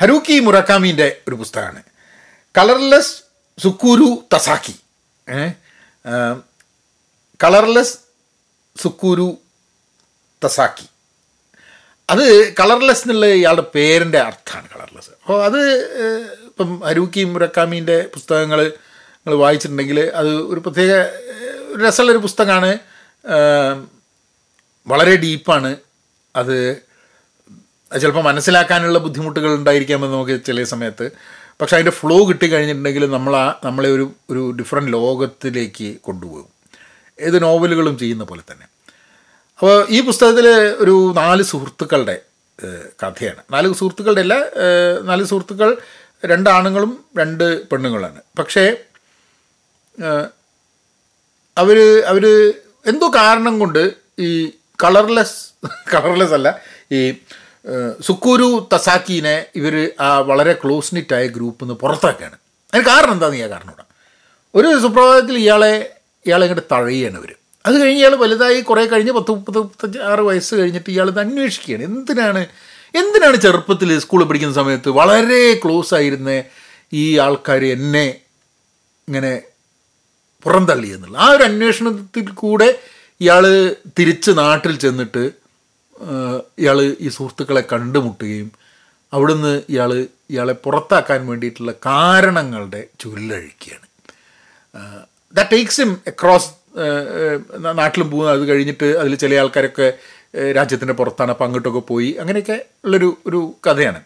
[0.00, 1.82] ഹരൂക്കി മുറക്കാമീന്റെ ഒരു പുസ്തകമാണ്.
[2.56, 3.21] Colourless
[3.58, 4.74] Tsukuru Tazaki.
[7.44, 7.98] Colourless
[8.82, 9.36] Tsukuru
[10.44, 10.86] Tazaki.
[12.10, 15.10] അത് കളർലെസ് എന്നുള്ള ഇയാളുടെ പേരിന്റെ അർത്ഥമാണ് കളർലെസ്.
[15.10, 15.60] അപ്പോൾ അത്
[16.44, 20.90] ഇപ്പം ഹരൂക്കി മുരക്കാമീന്റെ പുസ്തകങ്ങൾ നിങ്ങൾ വായിച്ചിട്ടുണ്ടെങ്കിൽ അത് ഒരു പ്രത്യേക
[21.86, 22.78] രസമുള്ളൊരു പുസ്തകമാണ്.
[24.86, 25.76] വളരെ ഡീപ്പാണ്.
[26.36, 26.76] അത്
[28.00, 31.10] ചിലപ്പോൾ മനസ്സിലാക്കാനുള്ള ബുദ്ധിമുട്ടുകൾ ഉണ്ടായിരിക്കാമെന്ന് നമുക്ക് ചില സമയത്ത്.
[31.60, 36.48] പക്ഷെ അതിന്റെ ഫ്ലോ കിട്ടിക്കഴിഞ്ഞിട്ടുണ്ടെങ്കിൽ നമ്മൾ ആ നമ്മളെ ഒരു ഒരു ഡിഫറെന്റ് ലോകത്തിലേക്ക് കൊണ്ടുപോകും.
[37.20, 38.66] ഏത് നോവലുകളും ചെയ്യുന്ന പോലെ തന്നെ.
[39.58, 40.46] അപ്പോൾ ഈ പുസ്തകത്തിൽ
[40.84, 42.16] ഒരു നാല് സുഹൃത്തുക്കളുടെ
[43.02, 43.42] കഥയാണ്.
[43.50, 44.34] നാല് സുഹൃത്തുക്കളുടെ അല്ല
[45.02, 45.76] നാല് സുഹൃത്തുക്കൾ
[46.24, 48.20] രണ്ട് ആണുങ്ങളും രണ്ട് പെണ്ണുങ്ങളാണ്.
[48.38, 48.64] പക്ഷേ
[51.56, 52.24] അവർ അവർ
[52.86, 53.82] എന്തോ കാരണം കൊണ്ട്
[54.18, 54.28] ഈ
[54.84, 55.38] കളർലെസ്
[55.94, 56.48] കളർലെസ് അല്ല
[56.92, 57.00] ഈ
[58.00, 62.36] സുക്കൂരു തസാക്കീനെ ഇവർ ആ വളരെ ക്ലോസ് നിറ്റായ ഗ്രൂപ്പിൽ നിന്ന് പുറത്താക്കുകയാണ്
[62.72, 63.72] അതിന് കാരണം എന്താണെന്ന് ഞാൻ കാരണം
[64.54, 65.74] ഇവിടെ ഒരു സുപ്രഭാതത്തിൽ ഇയാളെ
[66.26, 67.30] ഇയാളെ ഇങ്ങോട്ട് തഴയുകയാണ് ഇവർ
[67.64, 71.82] അത് കഴിഞ്ഞ് ഇയാൾ വലുതായി കുറേ കഴിഞ്ഞ് പത്ത് മുപ്പത് മുപ്പത്തഞ്ച് ആറ് വയസ്സ് കഴിഞ്ഞിട്ട് ഇയാൾ ഇത് അന്വേഷിക്കുകയാണ്.
[71.82, 72.46] എന്തിനാണ്
[72.94, 76.42] എന്തിനാണ് ചെറുപ്പത്തിൽ സ്കൂളിൽ പഠിക്കുന്ന സമയത്ത് വളരെ ക്ലോസ് ആയിരുന്ന
[76.92, 78.06] ഈ ആൾക്കാർ എന്നെ
[79.08, 79.42] ഇങ്ങനെ
[80.42, 82.78] പുറന്തള്ളി എന്നുള്ള ആ ഒരു അന്വേഷണത്തിൽ കൂടെ
[83.20, 83.44] ഇയാൾ
[83.98, 85.41] തിരിച്ച് നാട്ടിൽ ചെന്നിട്ട്
[86.58, 88.52] ഇയാൾ ഈ സുഹൃത്തുക്കളെ കണ്ടുമുട്ടുകയും
[89.12, 93.86] അവിടുന്ന് ഇയാൾ ഇയാളെ പുറത്താക്കാൻ വേണ്ടിയിട്ടുള്ള കാരണങ്ങളുടെ ചുരുളഴിക്കുകയാണ്
[95.34, 96.50] ദാറ്റ് ടേക്സ് ഹിം അക്രോസ്
[97.78, 99.92] നാട്ടിലും പോകുന്ന അത് കഴിഞ്ഞിട്ട് അതിൽ ചില ആൾക്കാരൊക്കെ
[100.52, 102.16] രാജ്യത്തിന്റെ പുറത്താണ് അപ്പം അങ്ങോട്ടൊക്കെ പോയി.
[102.20, 104.00] അങ്ങനെയൊക്കെ ഉള്ളൊരു ഒരു കഥയാണ്.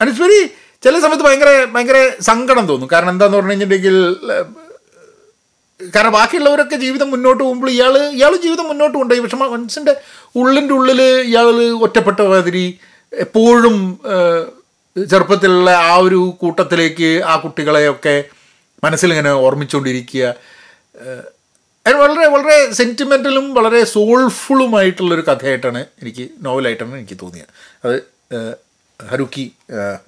[0.00, 0.50] ആൻഡ് ഇറ്റ്സ് വെരി
[0.82, 2.88] ചില സമയത്ത് ഭയങ്കര ഭയങ്കര സങ്കടം തോന്നും.
[2.92, 4.14] കാരണം എന്താണെന്ന് പറഞ്ഞു കഴിഞ്ഞിട്ടുണ്ടെങ്കിൽ
[5.80, 9.22] കാരണം ബാക്കിയുള്ളവരൊക്കെ ജീവിതം മുന്നോട്ട് പോകുമ്പോൾ ഇയാൾ ഇയാൾ ജീവിതം മുന്നോട്ട് കൊണ്ടുപോയി.
[9.24, 9.92] പക്ഷെ മനസ്സിന്റെ
[10.36, 11.48] ഉള്ളിന്റെ ഉള്ളിൽ ഇയാൾ
[11.82, 12.66] ഒറ്റപ്പെട്ട മാതിരി
[13.12, 13.76] എപ്പോഴും
[14.96, 18.14] ചെറുപ്പത്തിലുള്ള ആ ഒരു കൂട്ടത്തിലേക്ക് ആ കുട്ടികളെയൊക്കെ
[18.82, 20.24] മനസ്സിലിങ്ങനെ ഓർമ്മിച്ചുകൊണ്ടിരിക്കുക
[21.00, 21.24] ഏഹ്,
[21.86, 27.52] അത് വളരെ വളരെ സെന്റിമെന്റലും വളരെ സോൾഫുള്ളുമായിട്ടുള്ളൊരു കഥയായിട്ടാണ് എനിക്ക് നോവലായിട്ടാണ് എനിക്ക് തോന്നിയത്.
[27.84, 27.96] അത്
[29.00, 29.44] ഹരുക്കി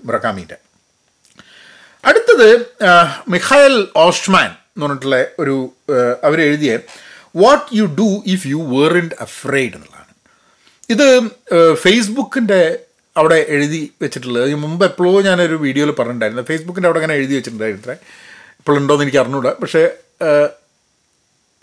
[0.05, 0.57] മുറക്കാമീന്റെ
[2.05, 2.49] അടുത്തത്
[3.29, 4.51] മിഖായൽ ഓഷ്മാൻ.
[4.81, 5.57] എന്ന് പറഞ്ഞിട്ടുള്ള ഒരു
[6.27, 6.79] അവർ എഴുതിയ
[7.43, 10.13] what you do if you weren't afraid എന്നുള്ളതാണ്.
[10.95, 11.07] ഇത്
[11.83, 12.61] ഫേസ്ബുക്കിന്റെ
[13.17, 14.55] അവിടെ എഴുതി വെച്ചിട്ടുള്ളത്.
[14.65, 16.45] മുമ്പ് എപ്പോഴോ ഞാനൊരു വീഡിയോയിൽ പറഞ്ഞിട്ടുണ്ടായിരുന്നു.
[16.51, 17.97] ഫേസ്ബുക്കിന്റെ അവിടെ അങ്ങനെ എഴുതി വെച്ചിട്ടുണ്ടായിരുന്നു
[18.61, 19.53] ഇപ്പോഴുണ്ടോയെന്ന് എനിക്ക് അറിഞ്ഞൂടാ.
[19.63, 19.83] പക്ഷേ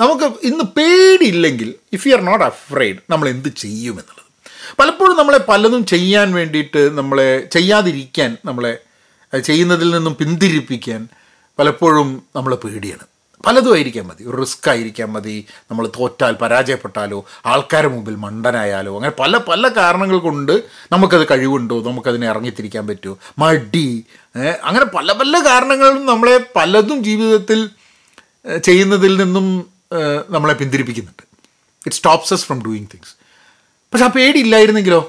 [0.02, 4.24] നമുക്ക് ഇന്ന് പേടിയില്ലെങ്കിൽ if you are not afraid നമ്മൾ എന്ത് ചെയ്യും എന്നുള്ളത്.
[4.80, 8.74] പലപ്പോഴും നമ്മളെ പലതും ചെയ്യാൻ വേണ്ടിയിട്ട് നമ്മളെ ചെയ്യാതിരിക്കാൻ നമ്മളെ
[9.48, 11.02] ചെയ്യുന്നതിൽ നിന്നും പിന്തിരിപ്പിക്കാൻ
[11.60, 13.06] പലപ്പോഴും നമ്മൾ പേടിയാണ്.
[13.46, 14.24] പലതും ആയിരിക്കാൻ മതി.
[14.24, 15.46] ഒരു റിസ്ക് ആയിരിക്കാൻ മതി.
[15.72, 21.84] നമ്മൾ തോറ്റാൽ പരാജയപ്പെട്ടാലോ ആൾക്കാരുടെ മുമ്പിൽ മണ്ടനായാലോ അങ്ങനെ പല പല കാരണങ്ങൾ കൊണ്ട് നമുക്കത് കഴിവുണ്ടോ?
[21.84, 23.18] നമുക്കതിനെ ഇറങ്ങിത്തിരിക്കാൻ പറ്റുമോ?
[23.38, 24.06] മടി.
[24.64, 27.70] അങ്ങനെ പല പല കാരണങ്ങളും നമ്മളെ പലതും ജീവിതത്തിൽ
[28.64, 29.46] ചെയ്യുന്നതിൽ നിന്നും
[30.30, 31.24] നമ്മളെ പിന്തിരിപ്പിക്കുന്നുണ്ട്.
[31.86, 33.16] It stops us from doing things
[33.94, 35.02] പക്ഷെ ആ പേടി ഇല്ലായിരുന്നെങ്കിലോ?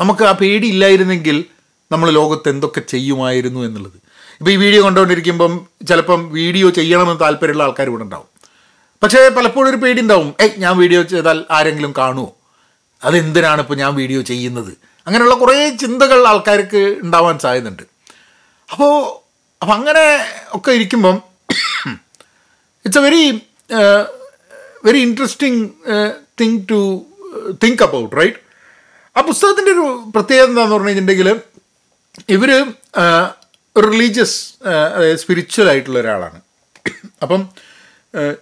[0.00, 1.44] നമുക്ക് ആ പേടി ഇല്ലായിരുന്നെങ്കിൽ
[1.92, 3.98] നമ്മൾ ലോകത്ത് എന്തൊക്കെ ചെയ്യുമായിരുന്നു എന്നുള്ളത്.
[4.40, 5.52] ഇപ്പോൾ ഈ വീഡിയോ കണ്ടുകൊണ്ടിരിക്കുമ്പം
[5.88, 8.28] ചിലപ്പം വീഡിയോ ചെയ്യണമെന്ന് താല്പര്യമുള്ള ആൾക്കാർ ഇവിടെ ഉണ്ടാവും.
[9.02, 12.26] പക്ഷേ പലപ്പോഴും ഒരു പേടി ഉണ്ടാവും ഏയ് ഞാൻ വീഡിയോ ചെയ്താൽ ആരെങ്കിലും കാണുമോ
[13.02, 14.72] അതെന്തിനാണ് ഇപ്പോൾ ഞാൻ വീഡിയോ ചെയ്യുന്നത്?
[15.06, 17.84] അങ്ങനെയുള്ള കുറേ ചിന്തകൾ ആൾക്കാർക്ക് ഉണ്ടാവാൻ സാധ്യതയുണ്ട്.
[18.72, 18.92] അപ്പോൾ
[19.62, 20.04] അപ്പം അങ്ങനെ
[20.56, 21.16] ഒക്കെ ഇരിക്കുമ്പം
[22.84, 23.24] it's a very
[24.86, 25.62] very interesting
[26.40, 26.80] thing to
[27.64, 28.38] think about right
[29.16, 31.28] ആ പുസ്തകത്തിന്റെ ഒരു പ്രത്യേകത എന്താണെന്ന് പറഞ്ഞു കഴിഞ്ഞിട്ടുണ്ടെങ്കിൽ
[32.36, 32.50] ഇവർ
[33.80, 34.54] റിലീജിയസ്
[34.94, 36.40] അതായത് സ്പിരിച്വൽ ആയിട്ടുള്ള ഒരാളാണ്.
[37.22, 37.48] അപ്പം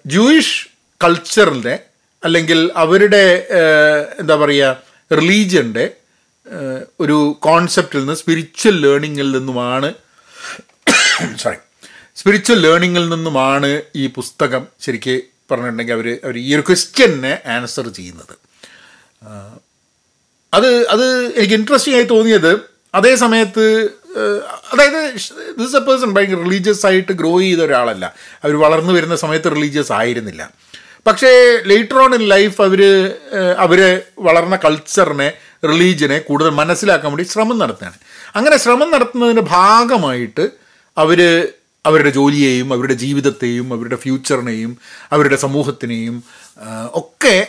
[0.06, 0.68] ജൂയിഷ്
[1.04, 1.78] കൾച്ചറിന്റെ
[2.24, 3.46] അല്ലെങ്കിൽ അവരുടെ
[4.18, 5.90] എന്താ പറയുക റിലീജിയന്റെ
[7.00, 9.94] ഒരു കോൺസെപ്റ്റിൽ നിന്ന് സ്പിരിച്വൽ ലേണിങ്ങിൽ നിന്നുമാണ്
[11.36, 11.56] സോറി
[12.16, 15.20] സ്പിരിച്വൽ ലേണിങ്ങിൽ നിന്നുമാണ് ഈ പുസ്തകം ശരിക്ക്
[15.50, 18.34] പറഞ്ഞിട്ടുണ്ടെങ്കിൽ അവർ അവർ ഈ ഒരു ക്വസ്റ്റ്യനെ ആൻസർ ചെയ്യുന്നത്.
[20.54, 22.60] അത് അത് എനിക്ക് ഇൻട്രസ്റ്റിംഗ് ആയി തോന്നിയത്
[22.94, 23.90] അതേ സമയത്ത്
[24.72, 25.12] അതായത്
[25.58, 28.14] ദിസ് എ പേഴ്സൺ ഭയങ്കര റിലീജിയസ് ആയിട്ട് ഗ്രോ ചെയ്ത ഒരാളല്ല.
[28.44, 30.50] അവർ വളർന്നു വരുന്ന സമയത്ത് റിലീജിയസ് ആയിരുന്നില്ല.
[31.06, 32.80] പക്ഷേ ലേറ്റർ ഓൺ ഇൻ ലൈഫ് അവർ
[33.58, 35.32] അവർ വളർന്ന കൾച്ചറിനെ
[35.64, 37.98] റിലീജിയനെ കൂടുതൽ മനസ്സിലാക്കാൻ വേണ്ടി ശ്രമം നടത്തുകയാണ്.
[38.36, 40.50] അങ്ങനെ ശ്രമം നടത്തുന്നതിന്റെ ഭാഗമായിട്ട്
[40.98, 41.48] അവർ
[41.86, 44.78] അവരുടെ ജോലിയെയും അവരുടെ ജീവിതത്തെയും അവരുടെ ഫ്യൂച്ചറിനെയും
[45.12, 46.22] അവരുടെ സമൂഹത്തിനെയും
[46.94, 47.46] ഒക്കെ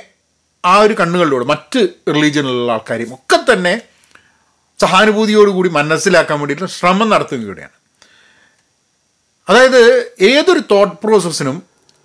[0.66, 3.82] ആ ഒരു കണ്ണുകളിലൂടെ മറ്റ് റിലീജിയനിലുള്ള ആൾക്കാരെയും ഒക്കെ തന്നെ
[4.82, 7.70] സഹാനുഭൂതിയോടുകൂടി മനസ്സിലാക്കാൻ വേണ്ടിയിട്ടുള്ള ശ്രമം നടത്തുകയാണ്
[9.50, 11.64] അതായത് ഏതൊരു തോട്ട് പ്രോസസ്സിനും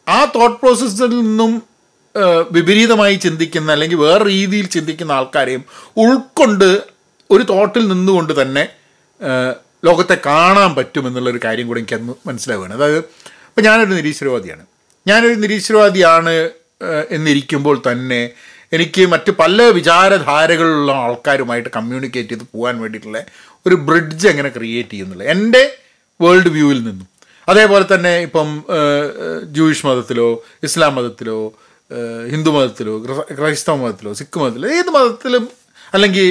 [0.09, 1.63] ആ തോട്ട് പ്രോസസ്സിൽ നിന്നും
[2.53, 5.65] വിപരീതമായി ചിന്തിക്കുന്ന അല്ലെങ്കിൽ വേറെ രീതിയിൽ ചിന്തിക്കുന്ന ആൾക്കാരെയും
[5.97, 6.83] ഉൾക്കൊണ്ട്
[7.31, 8.69] ഒരു തോട്ടിൽ നിന്നുകൊണ്ട് തന്നെ
[9.85, 12.75] ലോകത്തെ കാണാൻ പറ്റുമെന്നുള്ളൊരു കാര്യം കൂടെ എനിക്ക് അന്ന് മനസ്സിലാവുകയാണ്.
[12.75, 14.67] അതായത് ഇപ്പം ഞാനൊരു നിരീശ്വരവാദിയാണ്.
[15.07, 16.51] ഞാനൊരു നിരീശ്വരവാദിയാണ്
[17.11, 18.31] എന്നിരിക്കുമ്പോൾ തന്നെ
[18.73, 23.25] എനിക്ക് മറ്റ് പല വിചാരധാരകളുള്ള ആൾക്കാരുമായിട്ട് കമ്മ്യൂണിക്കേറ്റ് ചെയ്ത് പോകാൻ വേണ്ടിയിട്ടുള്ള
[23.67, 25.29] ഒരു ബ്രിഡ്ജ് എങ്ങനെ ക്രിയേറ്റ് ചെയ്യുന്നുള്ളത്.
[25.29, 25.77] എന്റെ
[26.21, 27.09] വേൾഡ് വ്യൂവിൽ നിന്നും.
[27.49, 28.65] അതേപോലെ തന്നെ ഇപ്പം
[29.53, 31.53] ജൂയിഷ് മതത്തിലോ ഇസ്ലാം മതത്തിലോ
[32.31, 35.49] ഹിന്ദു മതത്തിലോ ക്രിസ്ത- ക്രൈസ്തവ മതത്തിലോ സിഖ് മതത്തിലോ ഏത് മതത്തിലും
[35.95, 36.27] അല്ലെങ്കിൽ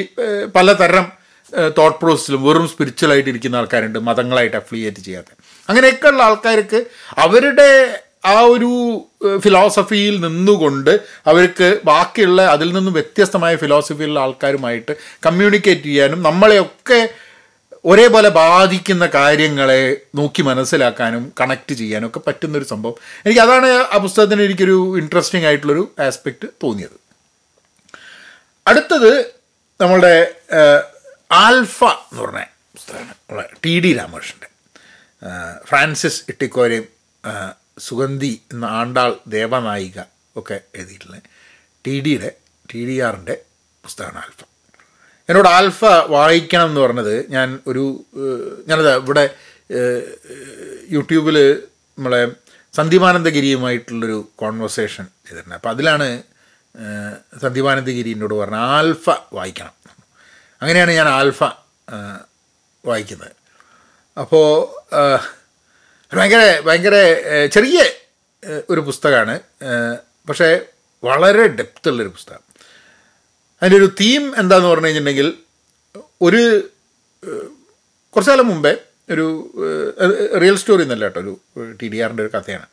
[0.56, 1.12] പലതരം
[1.78, 5.28] തോട്ട് പ്രോസസ്സിലും വെറും സ്പിരിച്വലായിട്ട് ഇരിക്കുന്ന ആൾക്കാരുണ്ട് മതങ്ങളായിട്ട് അഫിലിയേറ്റ് ചെയ്യാത്ത.
[5.70, 6.86] അങ്ങനെയൊക്കെയുള്ള ആൾക്കാർക്ക്
[7.18, 7.70] അവരുടെ
[8.26, 8.72] ആ ഒരു
[9.38, 17.10] ഫിലോസഫിയിൽ നിന്നുകൊണ്ട് അവർക്ക് ബാക്കിയുള്ള അതിൽ നിന്നും വ്യത്യസ്തമായ ഫിലോസഫിയിലുള്ള ആൾക്കാരുമായിട്ട് കമ്മ്യൂണിക്കേറ്റ് ചെയ്യാനും നമ്മളെയൊക്കെ
[17.86, 22.96] ഒരേപോലെ ബാധിക്കുന്ന കാര്യങ്ങളെ നോക്കി മനസ്സിലാക്കാനും കണക്ട് ചെയ്യാനും ഒക്കെ പറ്റുന്നൊരു സംഭവം.
[23.26, 26.98] എനിക്ക് അതാണ് ആ പുസ്തകത്തിന് എനിക്കൊരു ഇൻട്രസ്റ്റിംഗ് ആയിട്ടുള്ളൊരു ആസ്പെക്റ്റ് തോന്നിയത്.
[28.68, 29.22] അടുത്തത്
[29.82, 30.36] നമ്മളുടെ
[31.32, 32.44] ആൽഫ എന്ന് പറഞ്ഞ
[32.76, 33.48] പുസ്തകമാണ്.
[33.66, 34.50] ടി ഡി രാമകൃഷ്ണന്റെ
[35.66, 36.88] ഫ്രാൻസിസ് ഇട്ടിക്കോരെയും
[37.88, 40.00] സുഗന്ധി എന്ന ആണ്ടാൾ ദേവനായിക
[40.38, 41.24] ഒക്കെ എഴുതിയിട്ടുള്ളത്
[41.86, 42.32] ടി ഡിയുടെ
[42.74, 43.36] ടി ഡി ആറിന്റെ
[43.84, 44.42] പുസ്തകമാണ് ആൽഫ.
[45.30, 45.80] എന്നോട് ആൽഫ
[46.16, 47.84] വായിക്കണം എന്ന് പറഞ്ഞത് ഞാൻ ഒരു
[48.68, 49.26] ഞാനത് ഇവിടെ
[50.90, 51.38] യൂട്യൂബിൽ
[51.98, 52.22] നമ്മളെ
[52.76, 55.56] സന്ദീപാനന്ദഗിരിയുമായിട്ടുള്ളൊരു കോൺവെർസേഷൻ ചെയ്തിട്ടുണ്ട്.
[55.56, 56.08] അപ്പോൾ അതിലാണ്
[57.42, 59.76] സന്ദീപാനന്ദഗിരി എന്നോട് പറഞ്ഞത് ആൽഫ വായിക്കണം.
[60.62, 61.44] അങ്ങനെയാണ് ഞാൻ ആൽഫ
[62.86, 63.34] വായിക്കുന്നത്.
[64.18, 64.48] അപ്പോൾ
[66.16, 66.96] ഭയങ്കര ഭയങ്കര
[67.46, 67.80] ചെറിയ
[68.70, 69.36] ഒരു പുസ്തകമാണ്.
[70.30, 70.66] പക്ഷേ
[71.04, 72.44] വളരെ ഡെപ്തുള്ളൊരു പുസ്തകം.
[73.60, 75.34] അതിന്റെ ഒരു തീം എന്താന്ന് പറഞ്ഞു കഴിഞ്ഞിട്ടുണ്ടെങ്കിൽ
[76.22, 76.42] ഒരു
[78.14, 78.74] കുറച്ച് കാലം മുമ്പേ
[79.14, 79.26] ഒരു
[80.42, 82.68] റിയൽ സ്റ്റോറി എന്നല്ല കേട്ടോ ഒരു ടി ഡി ആറിന്റെ ഒരു കഥയാണ്.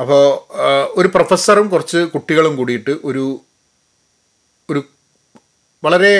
[0.00, 0.22] അപ്പോൾ
[1.00, 3.24] ഒരു പ്രൊഫസറും കുറച്ച് കുട്ടികളും കൂടിയിട്ട് ഒരു
[4.70, 4.80] ഒരു
[5.84, 6.14] വളരെ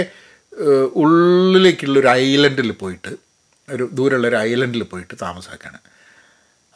[0.95, 3.13] ഉള്ളിലേക്കുള്ള ഒരു ഐലൻഡിൽ പോയിട്ട്
[3.75, 5.79] ഒരു ദൂരെയുള്ള ഒരു ഐലൻഡിൽ പോയിട്ട് താമസാക്കാണ്.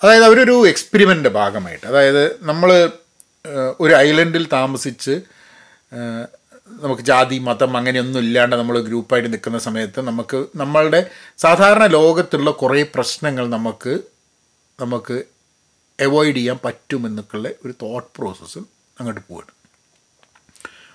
[0.02, 1.86] അതായത് അവരൊരു എക്സ്പെരിമെന്റിന്റെ ഭാഗമായിട്ട്.
[1.86, 2.90] അതായത് നമ്മൾ
[3.80, 5.20] ഒരു ഐലൻഡിൽ താമസിച്ച്
[6.82, 13.48] നമുക്ക് ജാതി മതം അങ്ങനെയൊന്നും ഇല്ലാണ്ട് നമ്മൾ ഗ്രൂപ്പായിട്ട് നിൽക്കുന്ന സമയത്ത് നമുക്ക് നമ്മളുടെ സാധാരണ ലോകത്തുള്ള കുറേ പ്രശ്നങ്ങൾ
[13.48, 13.98] നമുക്ക്
[14.80, 15.24] നമുക്ക്
[16.00, 18.58] അവോയ്ഡ് ചെയ്യാൻ പറ്റുമെന്നൊക്കെയുള്ള ഒരു തോട്ട് പ്രോസസ്സ്
[19.00, 19.56] അങ്ങോട്ട് പോവുകയാണ്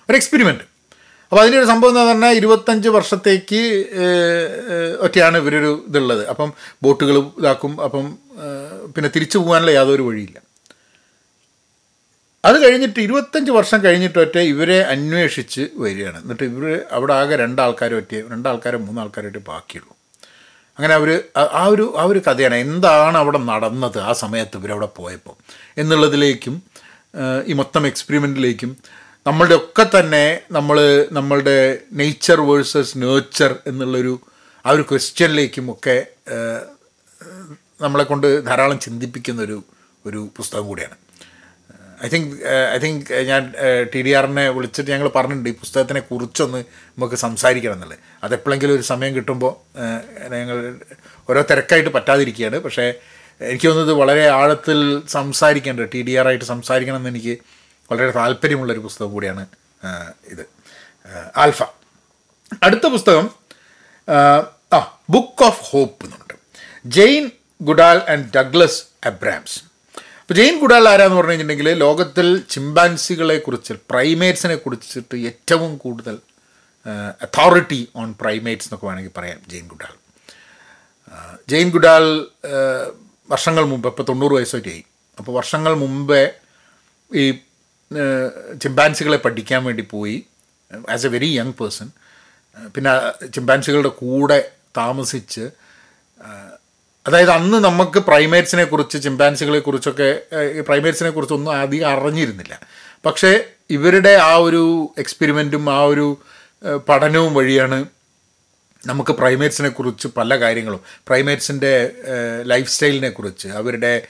[0.08, 0.75] ഒരു എക്സ്പെരിമെന്റ്
[1.36, 3.58] അപ്പോൾ അതിന്റെ ഒരു സംഭവം എന്ന് പറഞ്ഞാൽ ഇരുപത്തഞ്ച് വർഷത്തേക്ക്
[5.00, 6.22] ഒറ്റയാണ് ഇവരൊരു ഇതുള്ളത്.
[6.32, 8.06] അപ്പം ബോട്ടുകൾ ഇതാക്കും അപ്പം
[8.94, 10.38] പിന്നെ തിരിച്ചു പോകാനുള്ള യാതൊരു വഴിയില്ല.
[12.44, 16.18] അത് കഴിഞ്ഞിട്ട് ഇരുപത്തഞ്ച് വർഷം കഴിഞ്ഞിട്ടൊറ്റ ഇവരെ അന്വേഷിച്ച് വരികയാണ്.
[16.22, 19.94] എന്നിട്ട് ഇവർ അവിടെ ആകെ രണ്ടാൾക്കാരെ ഒറ്റ രണ്ടാൾക്കാരോ മൂന്നാൾക്കാരോ ഒറ്റ ബാക്കിയുള്ളൂ.
[20.78, 21.10] അങ്ങനെ അവർ
[21.60, 25.36] ആ ഒരു ആ ഒരു കഥയാണ് എന്താണ് അവിടെ നടന്നത് ആ സമയത്ത് ഇവരവിടെ പോയപ്പോൾ
[25.78, 26.62] എന്നുള്ളതിലേക്കും
[27.46, 28.72] ഈ മൊത്തം എക്സ്പെരിമെന്റിലേക്കും
[29.26, 34.20] നമ്മളുടെ ഒക്കെ തന്നെ നമ്മൾ നമ്മളുടെ നേച്ചർ വേഴ്സസ് നേച്ചർ എന്നുള്ളൊരു
[34.66, 35.96] ആ ഒരു ക്വസ്റ്റ്യനിലേക്കും ഒക്കെ
[37.80, 39.62] നമ്മളെ കൊണ്ട് ധാരാളം ചിന്തിപ്പിക്കുന്ന ഒരു
[40.06, 40.96] ഒരു പുസ്തകം കൂടിയാണ്.
[42.04, 42.36] ഐ തിങ്ക്
[42.74, 43.54] ഐ തിങ്ക് ഞാൻ
[43.94, 46.58] ടി ഡി ആറിനെ വിളിച്ചിട്ട് ഞങ്ങൾ പറഞ്ഞിട്ടുണ്ട് ഈ പുസ്തകത്തിനെ കുറിച്ചൊന്ന്
[46.96, 47.98] നമുക്ക് സംസാരിക്കണം എന്നുള്ളത്.
[48.24, 49.52] അതെപ്പോഴെങ്കിലും ഒരു സമയം കിട്ടുമ്പോൾ
[50.36, 50.78] ഞങ്ങൾ
[51.30, 52.56] ഓരോ തിരക്കായിട്ട് പറ്റാതിരിക്കുകയാണ്.
[52.56, 52.94] പക്ഷേ
[53.40, 57.55] എനിക്ക് തോന്നുന്നത് വളരെ ആഴത്തിൽ സംസാരിക്കേണ്ടത് ടി ഡി ആറായിട്ട് സംസാരിക്കണം എന്ന് എനിക്ക്
[57.90, 59.46] വളരെ താല്പര്യമുള്ളൊരു പുസ്തകം കൂടിയാണ്
[60.24, 60.46] ഇത്.
[61.36, 61.62] ആൽഫ.
[62.62, 63.30] അടുത്ത പുസ്തകം
[64.72, 66.34] ആ, ബുക്ക് ഓഫ് ഹോപ്പ് എന്നുണ്ട്.
[66.86, 69.62] Jane Goodall and Douglas Abrams.
[70.20, 76.18] അപ്പോൾ ജെയിൻ ഗുഡാൽ ആരാന്ന് പറഞ്ഞു കഴിഞ്ഞിട്ടുണ്ടെങ്കിൽ ലോകത്തിൽ ചിമ്പാൻസികളെ കുറിച്ച് പ്രൈമേറ്റ്സിനെ കുറിച്ചിട്ട് ഏറ്റവും കൂടുതൽ
[77.22, 79.94] അതോറിറ്റി ഓൺ പ്രൈമേറ്റ്സ് എന്നൊക്കെ വേണമെങ്കിൽ പറയാം ജെയിൻ ഗുഡാൽ.
[81.48, 82.26] ജെയിൻ ഗുഡാൽ
[83.30, 84.84] വർഷങ്ങൾ മുമ്പ് ഇപ്പോൾ തൊണ്ണൂറ് വയസ്സൊക്കെയായി
[85.18, 86.30] അപ്പോൾ വർഷങ്ങൾ മുമ്പേ
[87.14, 87.38] ഈ
[88.62, 90.26] ചിമ്പാൻസികളെ പഠിക്കാൻ വേണ്ടി പോയി
[90.90, 91.90] as a very young person
[92.66, 95.50] പിന്നെ ചിമ്പാൻസികളുടെ കൂടെ താമസിച്ച്
[97.06, 100.22] അതായത് അന്ന് നമുക്ക് പ്രൈമേറ്റ്സിനെ കുറിച്ച് ചിമ്പാൻസികളെ കുറിച്ചൊക്കെ
[100.60, 102.60] പ്രൈമേറ്റ്സിനെ കുറിച്ചൊന്നും അധികം അറിഞ്ഞിരുന്നില്ല.
[103.06, 106.20] പക്ഷേ ഇവരുടെ ആ ഒരു എക്സ്പെരിമെന്റും ആ ഒരു
[106.88, 107.84] പഠനവും വഴിയാണ്
[108.86, 111.90] നമുക്ക് പ്രൈമേറ്റ്സിനെ കുറിച്ച് പല കാര്യങ്ങളും പ്രൈമേറ്റ്സിന്റെ
[112.42, 114.06] ലൈഫ് സ്റ്റൈലിനെ കുറിച്ച് അവരുടെ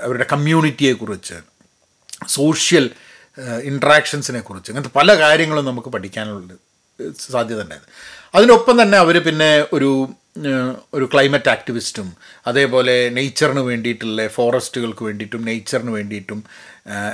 [0.00, 1.34] അവരുടെ കമ്മ്യൂണിറ്റിയെ കുറിച്ച്
[2.28, 2.90] സോഷ്യൽ
[3.64, 4.70] ഇൻട്രാക്ഷൻസിനെ കുറിച്ച്.
[4.70, 6.54] അങ്ങനത്തെ പല കാര്യങ്ങളും നമുക്ക് പഠിക്കാനുള്ള
[7.18, 7.88] സാധ്യത ഉണ്ടായത്
[8.34, 10.08] അതിനൊപ്പം തന്നെ അവർ പിന്നെ ഒരു
[10.94, 16.44] ഒരു ക്ലൈമറ്റ് ആക്ടിവിസ്റ്റും അതേപോലെ നേച്ചറിന് വേണ്ടിയിട്ടുള്ള ഫോറസ്റ്റുകൾക്ക് വേണ്ടിയിട്ടും നേച്ചറിന് വേണ്ടിയിട്ടും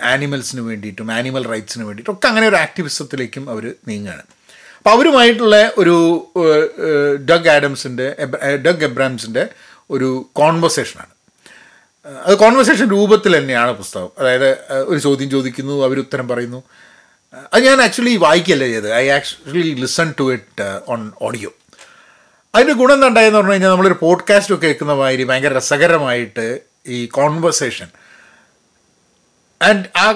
[0.03, 4.23] ആനിമൽസിന് വേണ്ടിയിട്ടും ആനിമൽ റൈറ്റ്സിന് വേണ്ടിയിട്ടും ഒക്കെ അങ്ങനെ ഒരു ആക്ടിവിസത്തിലേക്കും അവർ നീങ്ങുകയാണ്
[4.79, 5.97] അപ്പോൾ അവരുമായിട്ടുള്ള ഒരു
[7.25, 8.17] ഡഗ് ആഡംസിന്റെ
[8.57, 9.49] ഡഗ് എബ്രാംസിന്റെ
[9.91, 11.12] ഒരു കോൺവെർസേഷനാണ്
[12.07, 14.11] അത് കോൺവെർസേഷൻ രൂപത്തിൽ തന്നെയാണ് പുസ്തകം.
[14.19, 14.49] അതായത്
[14.85, 16.61] ഒരു ചോദ്യം ചോദിക്കുന്നു അവർ ഉത്തരം പറയുന്നു.
[17.53, 21.51] അത് ഞാൻ ആക്ച്വലി വായിക്കല്ല ചെയ്ത് I actually listen to it on audio
[22.55, 26.47] അതിന്റെ ഗുണം എന്താ ഉണ്ടായെന്ന് പറഞ്ഞു കഴിഞ്ഞാൽ നമ്മളൊരു പോഡ്കാസ്റ്റ് ഒക്കെ കേൾക്കുന്ന മാതിരി ഭയങ്കര രസകരമായിട്ട്
[26.87, 27.88] ഈ കോൺവെർസേഷൻ
[29.61, 30.07] ആൻഡ് ആ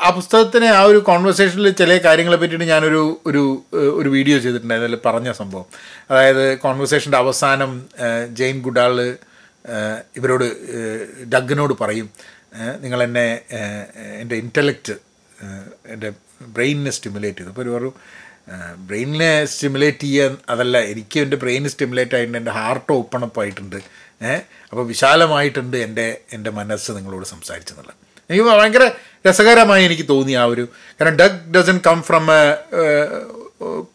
[0.00, 3.42] ആ- പുസ്തകത്തിന് ആ ഒരു കോൺവെർസേഷനിൽ ചില കാര്യങ്ങളെ പറ്റിയിട്ട് ഞാനൊരു ഒരു
[3.94, 4.96] ഒരു വീഡിയോ ചെയ്തിട്ടുണ്ടായിരുന്നു.
[4.96, 5.66] അതിൽ പറഞ്ഞ സംഭവം.
[6.10, 7.72] അതായത് കോൺവെർസേഷന്റെ അവസാനം
[8.32, 8.94] ജെയിൻ ഗുഡാൾ
[10.18, 10.46] ഇവരോട്
[11.34, 12.08] ഡഗ്ഗിനോട് പറയും
[12.80, 13.26] നിങ്ങൾ എന്നെ
[14.22, 14.94] എന്റെ ഇന്റലക്റ്റ്
[15.94, 16.08] എന്റെ
[16.56, 17.50] ബ്രെയിനിനെ സ്റ്റിമുലേറ്റ് ചെയ്തു.
[17.52, 17.92] അപ്പോൾ ഒരു പറഞ്ഞു
[18.88, 23.78] ബ്രെയിനിനെ സ്റ്റിമുലേറ്റ് ചെയ്യാൻ അതല്ല എനിക്ക് എന്റെ ബ്രെയിൻ സ്റ്റിമുലേറ്റ് ആയിട്ടുണ്ട് എന്റെ ഹാർട്ട് ഓപ്പൺ അപ്പ് ആയിട്ടുണ്ട്
[24.70, 27.96] അപ്പോൾ വിശാലമായിട്ടുണ്ട് എന്റെ എന്റെ മനസ്സ് നിങ്ങളോട് സംസാരിച്ചെന്നുള്ളത്.
[28.30, 28.84] എനിക്ക് ഭയങ്കര
[29.26, 30.64] രസകരമായി എനിക്ക് തോന്നി ആ ഒരു
[31.00, 32.42] കാരണം Doug doesn't come from a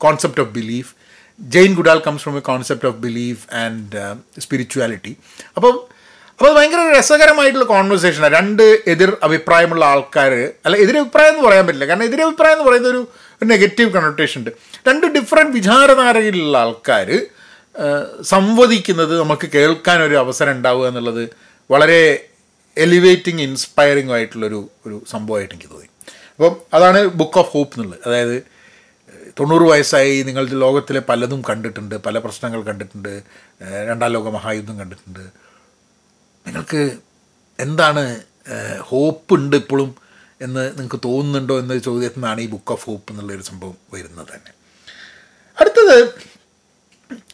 [0.06, 0.92] concept of belief
[1.40, 4.02] Jane Goodall comes from a concept of belief and
[4.40, 5.14] spirituality
[5.58, 5.76] അപ്പം
[6.40, 10.34] അപ്പോൾ അത് ഭയങ്കര രസകരമായിട്ടുള്ള കോൺവെർസേഷനാണ് രണ്ട് എതിർ അഭിപ്രായമുള്ള ആൾക്കാർ
[10.66, 11.86] അല്ല എതിരഭിപ്രായം എന്ന് പറയാൻ പറ്റില്ല.
[11.86, 13.02] കാരണം എതിരഭിപ്രായം എന്ന് പറയുന്ന ഒരു
[13.46, 14.52] നെഗറ്റീവ് കണോട്ടേഷൻ ഉണ്ട്.
[14.88, 17.10] രണ്ട് ഡിഫറെന്റ് വിചാരധാരയിലുള്ള ആൾക്കാർ
[18.22, 21.24] സംവദിക്കുന്നത് നമുക്ക് കേൾക്കാൻ ഒരു അവസരം ഉണ്ടാവുക എന്നുള്ളത്
[21.72, 22.28] വളരെ
[22.78, 25.90] എലിവേറ്റിംഗ് ഇൻസ്പയറിംഗ് ആയിട്ടുള്ളൊരു ഒരു സംഭവമായിട്ട് എനിക്ക് തോന്നി.
[26.36, 28.02] അപ്പം അതാണ് ബുക്ക് ഓഫ് ഹോപ്പ് എന്നുള്ളത്.
[28.08, 28.38] അതായത്
[29.40, 33.24] തൊണ്ണൂറ് വയസ്സായി നിങ്ങൾ ലോകത്തിലെ പലതും കണ്ടിട്ടുണ്ട് പല പ്രശ്നങ്ങൾ കണ്ടിട്ടുണ്ട്
[33.90, 35.24] രണ്ടാം ലോക മഹായുദ്ധം കണ്ടിട്ടുണ്ട്.
[36.48, 36.82] നിങ്ങൾക്ക്
[37.60, 38.04] എന്താണ്
[38.80, 39.96] ഹോപ്പ് ഉണ്ട് ഇപ്പോഴും
[40.42, 44.52] എന്ന് നിങ്ങൾക്ക് തോന്നുന്നുണ്ടോ എന്ന ചോദ്യത്തിൽ നിന്നാണ് ഈ ബുക്ക് ഓഫ് ഹോപ്പ് എന്നുള്ളൊരു സംഭവം വരുന്നത് തന്നെ.
[45.60, 45.98] അടുത്തത്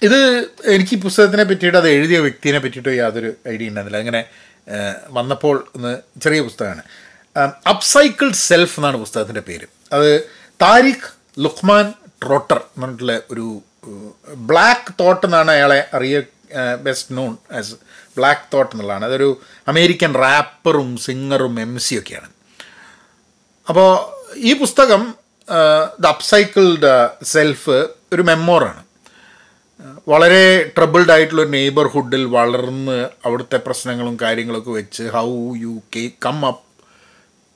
[0.01, 0.19] ഇത്
[0.73, 4.03] എനിക്ക് ഈ പുസ്തകത്തിനെ പറ്റിയിട്ട് അത് എഴുതിയ വ്യക്തിയെ പറ്റിയിട്ടോ യാതൊരു ഐഡിയ ഉണ്ടായിരുന്നില്ല.
[4.03, 4.21] അങ്ങനെ
[5.09, 6.83] വന്നപ്പോൾ ഒന്ന് ചെറിയ പുസ്തകമാണ്.
[7.69, 9.67] അപ്സൈക്കിൾഡ് സെൽഫ് എന്നാണ് പുസ്തകത്തിന്റെ പേര്.
[9.93, 10.09] അത്
[10.61, 11.93] താരിഖ് ലുഖ്മാൻ
[12.23, 13.61] ട്രോട്ടർ എന്ന് പറഞ്ഞിട്ടുള്ള ഒരു
[14.35, 16.21] ബ്ലാക്ക് തോട്ട് എന്നാണ് അയാളെ അറിയ
[16.81, 17.73] best known as
[18.17, 19.05] Black Thought എന്നുള്ളതാണ്.
[19.05, 22.29] അതൊരു അമേരിക്കൻ റാപ്പറും സിംഗറും എം സി ഒക്കെയാണ്.
[23.69, 23.89] അപ്പോൾ
[24.35, 25.15] ഈ പുസ്തകം
[25.99, 28.83] ദ അപ്സൈക്കിൾഡ് സെൽഫ് ഒരു മെമ്മോറാണ്.
[30.07, 36.63] വളരെ ട്രബിൾഡ് ആയിട്ടുള്ള നെയ്ബർഹുഡിൽ വളർന്ന് അവിടുത്തെ പ്രശ്നങ്ങളും കാര്യങ്ങളൊക്കെ വെച്ച് how you can come up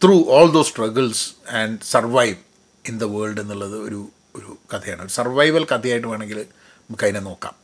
[0.03, 2.46] through all those struggles and survive
[2.89, 5.01] in the world എന്നുള്ളത് ഒരു ഒരു കഥയാണ്.
[5.01, 7.55] ഒരു സർവൈവൽ കഥയായിട്ട് വേണമെങ്കിൽ നമുക്ക് അതിനെ നോക്കാം.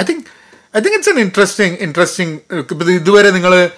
[0.00, 0.24] I think
[0.76, 3.70] I think it's an interesting interesting ഇതുവരെ നിങ്ങൾ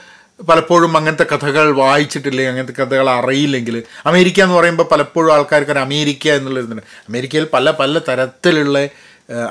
[0.49, 6.81] പലപ്പോഴും അങ്ങനത്തെ കഥകൾ വായിച്ചിട്ടില്ലെങ്കിൽ അങ്ങനത്തെ കഥകൾ അറിയില്ലെങ്കിൽ അമേരിക്ക എന്ന് പറയുമ്പോൾ പലപ്പോഴും ആൾക്കാർക്ക് ഒരു അമേരിക്ക എന്നുള്ളൊരു
[7.09, 8.89] അമേരിക്കയിൽ പല പല തരത്തിലുള്ള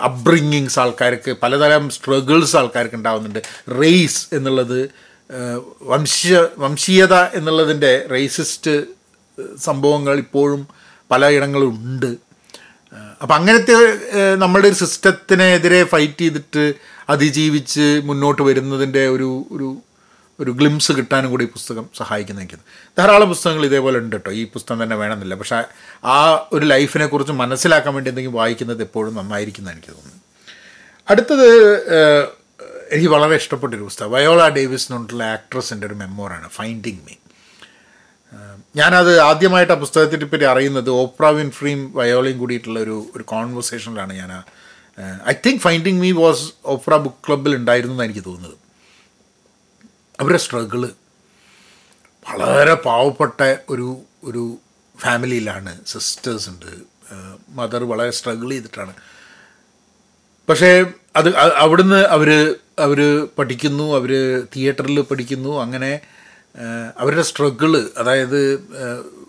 [0.03, 3.39] അപ്ബ്രിങ്ങിങ്സ് ആൾക്കാർക്ക് പലതരം സ്ട്രഗിൾസ് ആൾക്കാർക്ക് ഉണ്ടാവുന്നുണ്ട്.
[3.81, 4.89] റേസ് എന്നുള്ളത്
[5.81, 8.96] വംശീയ വംശീയത എന്നുള്ളതിന്റെ റേസിസ്റ്റ്
[9.61, 10.67] സംഭവങ്ങൾ ഇപ്പോഴും
[11.11, 12.11] പലയിടങ്ങളും ഉണ്ട്.
[13.21, 13.75] അപ്പം അങ്ങനത്തെ
[14.35, 16.73] നമ്മുടെ ഒരു സിസ്റ്റത്തിനെതിരെ ഫൈറ്റ് ചെയ്തിട്ട്
[17.09, 19.67] അതിജീവിച്ച് മുന്നോട്ട് വരുന്നതിന്റെ ഒരു ഒരു
[20.39, 22.57] ഒരു ഗ്ലിംസ് കിട്ടാനും കൂടി ഈ പുസ്തകം സഹായിക്കുന്ന എനിക്ക്
[22.97, 25.35] ധാരാളം പുസ്തകങ്ങൾ ഇതേപോലെ ഉണ്ട് കേട്ടോ ഈ പുസ്തകം തന്നെ വേണമെന്നില്ല.
[25.35, 25.63] പക്ഷേ
[26.05, 26.17] ആ
[26.53, 30.21] ഒരു ലൈഫിനെക്കുറിച്ച് മനസ്സിലാക്കാൻ വേണ്ടി എന്തെങ്കിലും വായിക്കുന്നത് എപ്പോഴും നന്നായിരിക്കും എനിക്ക് തോന്നുന്നു.
[31.09, 31.47] അടുത്തത്
[32.91, 34.11] എനിക്ക് വളരെ ഇഷ്ടപ്പെട്ടൊരു പുസ്തകം.
[34.11, 37.15] വയോള എന്നുള്ള ആക്ട്രസിന്റെ ഒരു മെമ്മോറാണ് ഫൈൻഡിങ് മീ
[38.77, 44.31] ഞാനത് ആദ്യമായിട്ട് ആ പുസ്തകത്തിനെ പറ്റി അറിയുന്നത് ഓപ്ര വിൻഫ്രീം വയോളയും കൂടിയിട്ടുള്ള ഒരു ഒരു കോൺവെർസേഷനിലാണ് ഞാൻ
[45.29, 48.57] I think Finding Me was Oprah book ക്ലബിൽ ഉണ്ടായിരുന്നു എന്നാണ് എനിക്ക് തോന്നുന്നത്.
[50.19, 50.89] അവരുടെ സ്ട്രഗിൾ
[52.29, 54.57] വളരെ പാവപ്പെട്ട ഒരു ഒരു
[54.99, 56.71] ഫാമിലിയിലാണ് സിസ്റ്റേഴ്സ് ഉണ്ട്.
[57.49, 58.93] മദർ വളരെ സ്ട്രഗിൾ ചെയ്തിട്ടാണ്.
[60.49, 60.85] പക്ഷേ
[61.15, 62.29] അത് അവിടുന്ന് അവർ
[62.79, 62.99] അവർ
[63.37, 64.11] പഠിക്കുന്നു അവർ
[64.55, 65.99] തിയേറ്ററിൽ പഠിക്കുന്നു അങ്ങനെ
[66.99, 68.39] അവരുടെ സ്ട്രഗിൾ അതായത്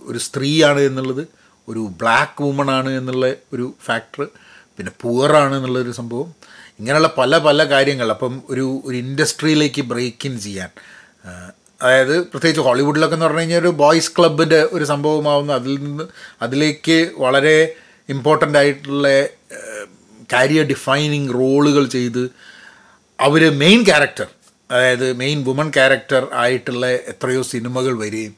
[0.01, 1.29] ഒരു സ്ത്രീയാണ് എന്നുള്ളത്
[1.69, 4.29] ഒരു ബ്ലാക്ക് വുമൺ ആണ് എന്നുള്ള ഒരു ഫാക്ടർ
[4.77, 6.35] പിന്നെ പുവറാണ് എന്നുള്ളൊരു സംഭവം.
[6.79, 10.69] ഇങ്ങനെയുള്ള പല പല കാര്യങ്ങൾ അപ്പം ഒരു ഒരു ഇൻഡസ്ട്രിയിലേക്ക് ബ്രേക്ക് ഇൻ ചെയ്യാൻ.
[11.83, 15.53] അതായത് പ്രത്യേകിച്ച് ഹോളിവുഡിലൊക്കെ എന്ന് പറഞ്ഞു കഴിഞ്ഞാൽ ഒരു ബോയ്സ് ക്ലബിന്റെ ഒരു സംഭവമാവുന്നു.
[15.53, 16.05] അതിൽ നിന്ന്
[16.43, 17.75] അതിലേക്ക് വളരെ
[18.09, 19.27] ഇമ്പോർട്ടന്റ് ആയിട്ടുള്ള
[20.33, 22.31] കാരിയർ ഡിഫൈനിങ് റോളുകൾ ചെയ്ത്
[23.21, 24.27] അവർ മെയിൻ ക്യാരക്ടർ
[24.71, 28.35] അതായത് മെയിൻ വുമൺ ക്യാരക്ടർ ആയിട്ടുള്ള എത്രയോ സിനിമകൾ വരികയും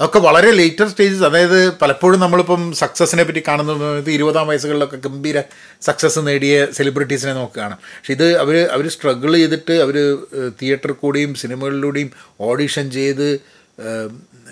[0.00, 5.42] അതൊക്കെ വളരെ ലേറ്റർ സ്റ്റേജസ് അതായത് പലപ്പോഴും നമ്മളിപ്പം സക്സസിനെ പറ്റി കാണുന്ന സമയത്ത് ഇരുപതാം വയസ്സുകളിലൊക്കെ ഗംഭീര
[5.82, 7.78] സക്സസ് നേടിയ സെലിബ്രിറ്റീസിനെ നമുക്ക് കാണാം.
[7.78, 9.96] പക്ഷെ ഇത് അവർ അവർ സ്ട്രഗിൾ ചെയ്തിട്ട് അവർ
[10.62, 13.40] തിയേറ്ററിൽ കൂടിയും സിനിമകളിലൂടെയും ഓഡിഷൻ ചെയ്ത്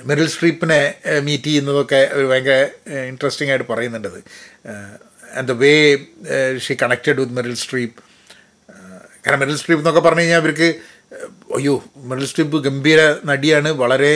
[0.07, 2.67] മെറിൽ സ്ട്രീപ്പിനെ മീറ്റ് ചെയ്യുന്നതൊക്കെ ഒരു ഭയങ്കര
[3.09, 4.19] ഇൻട്രസ്റ്റിംഗ് ആയിട്ട് പറയുന്നുണ്ടത്
[5.37, 5.97] and the way
[6.59, 8.01] she connected with Meryl Streep
[9.27, 10.75] കാരണം മെറിൽ സ്ട്രീപ്പ് എന്നൊക്കെ പറഞ്ഞു കഴിഞ്ഞാൽ അവർക്ക്
[11.57, 14.13] അയ്യോ മെറിൽ സ്ട്രീപ്പ് ഗംഭീര നടിയാണ് വളരെ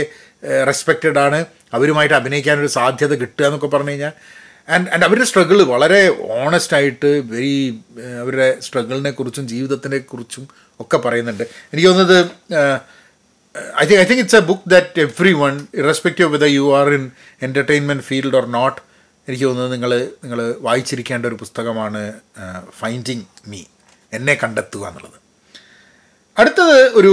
[0.67, 1.39] റെസ്പെക്റ്റഡ് ആണ്.
[1.75, 4.13] അവരുമായിട്ട് അഭിനയിക്കാനൊരു സാധ്യത കിട്ടുക എന്നൊക്കെ പറഞ്ഞു കഴിഞ്ഞാൽ
[4.75, 6.01] ആൻഡ് ആൻഡ് അവരുടെ സ്ട്രഗിൾ വളരെ
[6.39, 7.83] ഓണസ്റ്റ് ആയിട്ട് വെരി
[8.23, 10.49] അവരുടെ സ്ട്രഗിളിനെ കുറിച്ചും ജീവിതത്തിനെ കുറിച്ചും
[10.81, 11.45] ഒക്കെ പറയുന്നുണ്ട്.
[11.73, 12.19] എനിക്ക് തോന്നുന്നത്
[13.83, 15.01] I think I think it's a book that
[15.33, 17.11] everyone irrespective whether you are in
[17.43, 18.81] entertainment field or not
[19.29, 19.91] എനിക്ക് തോന്നുന്നത് നിങ്ങൾ
[20.25, 22.03] നിങ്ങൾ വായിച്ചിരിക്കേണ്ട ഒരു പുസ്തകമാണ്
[22.79, 23.63] ഫൈൻഡിങ് മീ
[24.13, 25.19] എന്നെ കണ്ടെത്തുക എന്നുള്ളത്.
[26.38, 27.12] അടുത്തത് ഒരു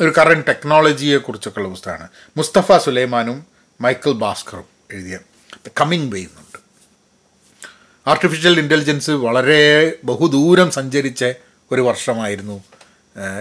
[0.00, 2.08] ഒരു കറണ്ട് ടെക്നോളജിയെ കുറിച്ചൊക്കെയുള്ള പുസ്തകമാണ്.
[2.36, 3.46] മുസ്തഫ സുലൈമാനും
[3.80, 5.18] മൈക്കിൾ ഭാസ്കറും എഴുതിയ
[5.80, 6.58] കമ്മിങ് വേ എന്നുണ്ട്.
[8.06, 11.24] ആർട്ടിഫിഷ്യൽ ഇന്റലിജൻസ് വളരെ ബഹുദൂരം സഞ്ചരിച്ച
[11.72, 12.64] ഒരു വർഷമായിരുന്നു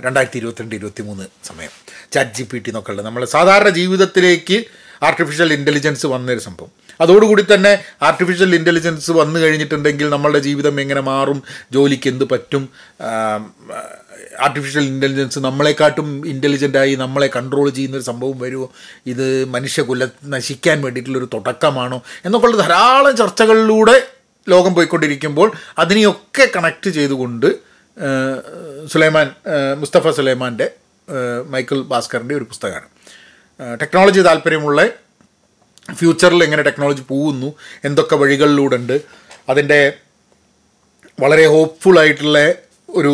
[0.06, 1.69] രണ്ടായിരത്തി ഇരുപത്തിരണ്ട് ഇരുപത്തി മൂന്ന് സമയം.
[2.12, 3.06] ചാറ്റ് ജി പി ടി എന്നൊക്കെ ഉള്ളത്.
[3.06, 4.65] നമ്മൾ സാധാരണ ജീവിതത്തിലേക്ക്
[5.04, 6.71] ആർട്ടിഫിഷ്യൽ ഇന്റലിജൻസ് വന്നൊരു സംഭവം.
[7.01, 11.43] അതോടുകൂടി തന്നെ ആർട്ടിഫിഷ്യൽ ഇന്റലിജൻസ് വന്നു കഴിഞ്ഞിട്ടുണ്ടെങ്കിൽ നമ്മളുടെ ജീവിതം എങ്ങനെ മാറും?
[11.71, 12.69] ജോലിക്ക് എന്ത് പറ്റും?
[14.41, 18.71] ആർട്ടിഫിഷ്യൽ ഇന്റലിജൻസ് നമ്മളെക്കാട്ടും ഇന്റലിജന്റായി നമ്മളെ കൺട്രോൾ ചെയ്യുന്നൊരു സംഭവം വരുമോ
[19.06, 22.04] ഇത് മനുഷ്യകുല നശിക്കാൻ വേണ്ടിയിട്ടുള്ളൊരു തുടക്കമാണോ?
[22.25, 24.08] എന്നൊക്കെയുള്ള ധാരാളം ചർച്ചകളിലൂടെ
[24.49, 27.71] ലോകം പോയിക്കൊണ്ടിരിക്കുമ്പോൾ അതിനെയൊക്കെ കണക്ട് ചെയ്തുകൊണ്ട്
[28.91, 29.27] സുലൈമാൻ
[29.77, 30.71] മുസ്തഫ സുലൈമാന്റെ
[31.47, 32.88] മൈക്കിൾ ഭാസ്കറിന്റെ ഒരു പുസ്തകമാണ്.
[33.82, 34.88] ടെക്നോളജി താല്പര്യമുള്ള
[35.93, 37.54] ഫ്യൂച്ചറിൽ എങ്ങനെ ടെക്നോളജി പോകുന്നു?
[37.84, 39.01] എന്തൊക്കെ വഴികളിലൂടെ ഉണ്ട്
[39.49, 39.93] അതിന്റെ
[41.19, 42.39] വളരെ ഹോപ്പ്ഫുൾ ആയിട്ടുള്ള
[42.89, 43.13] ഒരു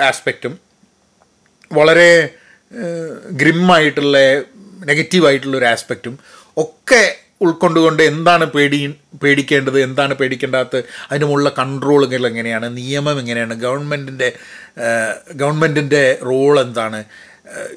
[0.00, 0.58] ആസ്പെക്റ്റും
[1.72, 2.10] വളരെ
[3.32, 4.18] ഗ്രിമ്മായിട്ടുള്ള
[4.84, 6.18] നെഗറ്റീവായിട്ടുള്ളൊരു ആസ്പെക്റ്റും
[6.56, 7.02] ഒക്കെ
[7.42, 10.76] ഉൾക്കൊണ്ടുകൊണ്ട് എന്താണ് പേടി പേടിക്കേണ്ടത് എന്താണ് പേടിക്കേണ്ടാത്ത
[11.10, 14.32] അതിനുമുള്ള കൺട്രോളുകൾ എങ്ങനെയാണ് നിയമം എങ്ങനെയാണ് ഗവൺമെന്റിന്റെ
[15.34, 17.04] ഗവൺമെന്റിന്റെ റോൾ എന്താണ്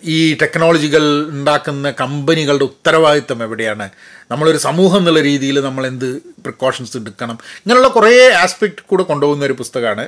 [0.04, 3.90] ഈ ടെക്നോളജികൾ ഉണ്ടാക്കുന്ന കമ്പനികളുടെ ഉത്തരവാദിത്തം എവിടെയാണ്?
[4.32, 7.38] നമ്മളൊരു സമൂഹം എന്നുള്ള രീതിയിൽ നമ്മൾ എന്ത് പ്രിക്കോഷൻസ് എടുക്കണം?
[7.58, 10.08] ഇങ്ങനെയുള്ള കുറേ ആസ്പെക്റ്റ് കൂടെ കൊണ്ടുപോകുന്ന ഒരു പുസ്തകമാണ്.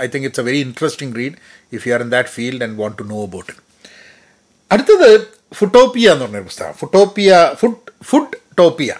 [0.00, 1.34] I think it's a very interesting read
[1.72, 3.52] if you are in that field and want to know about
[4.72, 8.04] അടുത്തത് ഫുട്ടോപ്പിയ എന്ന് പറഞ്ഞൊരു പുസ്തകം Foodtopia food
[8.58, 8.94] Foodtopia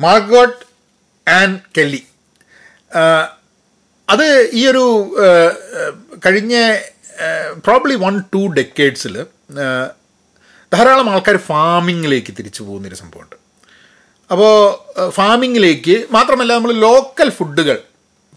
[0.00, 0.58] Margot
[1.28, 2.02] and Kelly
[4.08, 4.84] അത് ഈ ഒരു
[6.26, 6.76] കഴിഞ്ഞ
[7.64, 9.26] പ്രോബ്ലി വൺ ടു ഡെക്കേഡ്സിൽ
[10.74, 13.36] ധാരാളം ആൾക്കാർ ഫാമിങ്ങിലേക്ക് തിരിച്ചു പോകുന്നൊരു സംഭവമുണ്ട്.
[14.30, 14.54] അപ്പോൾ
[15.10, 17.78] ഫാമിങ്ങിലേക്ക് മാത്രമല്ല നമ്മൾ ലോക്കൽ ഫുഡുകൾ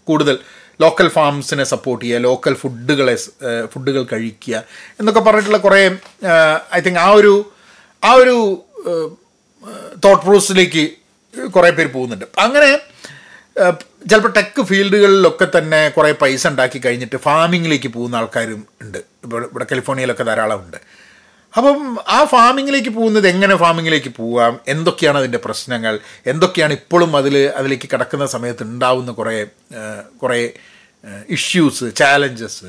[0.04, 0.38] കൂടുതൽ
[0.80, 3.16] ലോക്കൽ ഫാംസിനെ സപ്പോർട്ട് ചെയ്യുക ലോക്കൽ ഫുഡുകളെ
[3.72, 4.64] ഫുഡുകൾ കഴിക്കുക
[5.00, 5.98] എന്നൊക്കെ പറഞ്ഞിട്ടുള്ള കുറേ
[6.74, 7.52] ഐ തിങ്ക് ആ ഒരു
[8.04, 8.36] ആ ഒരു
[10.04, 10.84] തോട്ട് പ്രോസസ്സിലേക്ക്
[11.48, 12.24] കുറേ പേര് പോകുന്നുണ്ട്.
[12.38, 12.70] അങ്ങനെ
[14.10, 18.98] ചിലപ്പോൾ ടെക് ഫീൽഡുകളിലൊക്കെ തന്നെ കുറേ പൈസ ഉണ്ടാക്കി കഴിഞ്ഞിട്ട് ഫാമിങ്ങിലേക്ക് പോകുന്ന ആൾക്കാരും ഉണ്ട്.
[19.24, 20.76] ഇവിടെ ഇവിടെ കാലിഫോർണിയയിലൊക്കെ ധാരാളം ഉണ്ട്.
[21.56, 24.60] അപ്പം ആ ഫാമിങ്ങിലേക്ക് പോകുന്നത് എങ്ങനെ ഫാമിങ്ങിലേക്ക് പോവാം?
[24.68, 26.00] എന്തൊക്കെയാണ് അതിന്റെ പ്രശ്നങ്ങൾ?
[26.26, 29.46] എന്തൊക്കെയാണ് ഇപ്പോഴും അതിൽ അതിലേക്ക് കിടക്കുന്ന സമയത്ത് ഉണ്ടാവുന്ന കുറേ
[30.22, 30.50] കുറേ
[31.28, 32.64] ഇഷ്യൂസ് ചാലഞ്ചസ്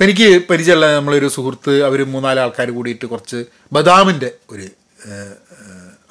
[0.00, 4.68] എനിക്ക് പരിചയമുള്ള നമ്മളൊരു സുഹൃത്ത് അവർ മൂന്നാൽ ആൾക്കാർ കൂടിയിട്ട് കുറച്ച് ബദാമിന്റെ ഒരു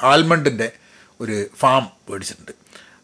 [0.03, 0.71] ആൽമണ്ടിന്റെ
[1.21, 2.51] ഒരു ഫാം മേടിച്ചിട്ടുണ്ട്.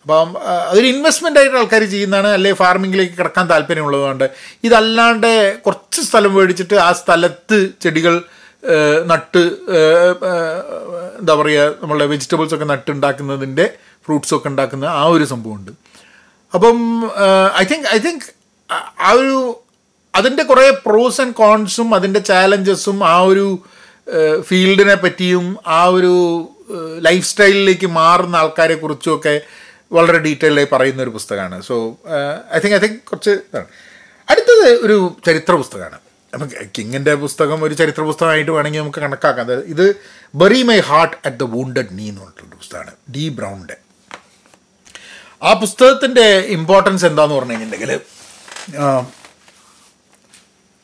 [0.02, 2.28] അപ്പം അതൊരു ഇൻവെസ്റ്റ്മെന്റ് ആയിട്ട് ആൾക്കാർ ചെയ്യുന്നതാണ്.
[2.28, 4.30] അല്ലെങ്കിൽ ഫാർമിങ്ങിലേക്ക് കിടക്കാൻ താല്പര്യമുള്ളതുകൊണ്ട്.
[4.64, 8.24] ഇതല്ലാണ്ട് കുറച്ച് സ്ഥലം മേടിച്ചിട്ട് ആ സ്ഥലത്ത് ചെടികൾ
[9.06, 9.44] നട്ട്
[11.20, 13.74] എന്താ പറയുക നമ്മളുടെ വെജിറ്റബിൾസൊക്കെ നട്ടുണ്ടാക്കുന്നതിന്റെ
[14.06, 15.72] ഫ്രൂട്ട്സൊക്കെ ഉണ്ടാക്കുന്ന ആ ഒരു സംഭവമുണ്ട്.
[16.54, 16.80] അപ്പം
[17.58, 18.28] ഐ തിങ്ക് ഐ തിങ്ക്
[19.00, 19.62] ആ ഒരു
[20.16, 23.60] അതിന്റെ കുറേ പ്രോസ് ആൻഡ് കോൺസും അതിന്റെ ചാലഞ്ചസും ആ ഒരു
[24.42, 26.14] ഫീൽഡിനെ പറ്റിയും ആ ഒരു
[27.00, 29.42] ലൈഫ് സ്റ്റൈലിലേക്ക് മാറുന്ന ആൾക്കാരെ കുറിച്ചുമൊക്കെ
[29.92, 31.62] വളരെ ഡീറ്റെയിൽഡായി പറയുന്ന ഒരു പുസ്തകമാണ്.
[31.64, 31.98] So
[32.56, 33.34] I think I think കുറച്ച്
[34.30, 36.00] അടുത്തത് ഒരു ചരിത്ര പുസ്തകമാണ്.
[36.36, 39.46] അപ്പം കിങ്ങിന്റെ പുസ്തകം ഒരു ചരിത്ര പുസ്തകമായിട്ട് വേണമെങ്കിൽ നമുക്ക് കണക്കാക്കാം.
[39.46, 39.96] അതായത് ഇത്
[40.36, 42.92] Bury My Heart at the Wounded Knee എന്ന് പറഞ്ഞിട്ടുള്ള പുസ്തകമാണ്.
[43.12, 43.78] ഡി ബ്രൗണിന്റെ.
[45.44, 48.00] ആ പുസ്തകത്തിന്റെ ഇമ്പോർട്ടൻസ് എന്താന്ന് പറഞ്ഞു കഴിഞ്ഞിട്ടുണ്ടെങ്കിൽ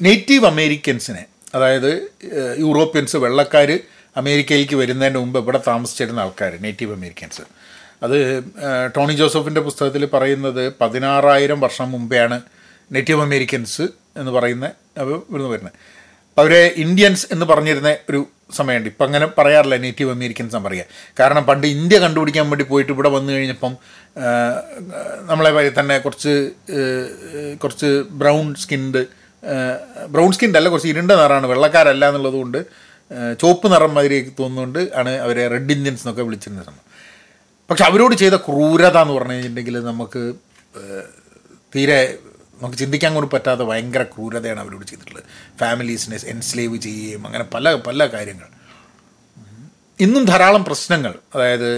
[0.01, 2.11] നേറ്റീവ് അമേരിക്കൻസിനെ അതായത്
[2.57, 3.79] യൂറോപ്യൻസ് വെള്ളക്കാർ
[4.17, 7.41] അമേരിക്കയിലേക്ക് വരുന്നതിന് മുമ്പ് ഇവിടെ താമസിച്ചിരുന്ന ആൾക്കാർ നേറ്റീവ് അമേരിക്കൻസ്
[8.03, 8.43] അത്
[8.97, 12.41] ടോണി ജോസഫിന്റെ പുസ്തകത്തിൽ പറയുന്നത് പതിനാറായിരം വർഷം മുമ്പെയാണ്
[12.91, 13.81] നേറ്റീവ് അമേരിക്കൻസ്
[14.19, 14.65] എന്ന് പറയുന്ന
[14.97, 15.73] ഇവിടുന്ന് വരുന്നത്.
[16.29, 18.27] അപ്പോൾ അവരെ ഇന്ത്യൻസ് എന്ന് പറഞ്ഞിരുന്ന ഒരു
[18.57, 18.89] സമയമുണ്ട്.
[18.89, 20.85] ഇപ്പം അങ്ങനെ പറയാറില്ല നേറ്റീവ് അമേരിക്കൻസ് എന്ന് പറയുക
[21.19, 23.73] കാരണം പണ്ട് ഇന്ത്യ കണ്ടുപിടിക്കാൻ വേണ്ടി പോയിട്ട് ഇവിടെ വന്നു കഴിഞ്ഞപ്പം
[25.21, 26.51] നമ്മളെ തന്നെ കുറച്ച്
[27.63, 29.03] കുറച്ച് ബ്രൗൺ സ്കിൻഡ്
[30.09, 31.47] ബ്രൗൺ സ്കിൻഡ് അല്ല കുറച്ച് ഇരുണ്ട നിറമാണ്.
[31.47, 32.57] വെള്ളക്കാരല്ല എന്നുള്ളതുകൊണ്ട്
[33.41, 36.87] ചുവപ്പ് നിറം മാതിരി തോന്നുന്നുകൊണ്ട് ആണ് അവരെ റെഡ് ഇന്ത്യൻസ് എന്നൊക്കെ വിളിച്ചിരുന്ന സമയം
[37.69, 40.33] പക്ഷെ അവരോട് ചെയ്ത ക്രൂരത എന്ന് പറഞ്ഞു കഴിഞ്ഞിട്ടുണ്ടെങ്കിൽ നമുക്ക്
[41.75, 42.17] തീരെ
[42.61, 45.23] നമുക്ക് ചിന്തിക്കാൻ കൂടി പറ്റാത്ത ഭയങ്കര ക്രൂരതയാണ് അവരോട് ചെയ്തിട്ടുള്ളത്.
[45.59, 48.47] ഫാമിലീസിനെ എൻസ്ലേവ് ചെയ്യുകയും അങ്ങനെ പല പല കാര്യങ്ങൾ.
[49.99, 51.15] ഇന്നും ധാരാളം പ്രശ്നങ്ങൾ.
[51.35, 51.77] അതായത്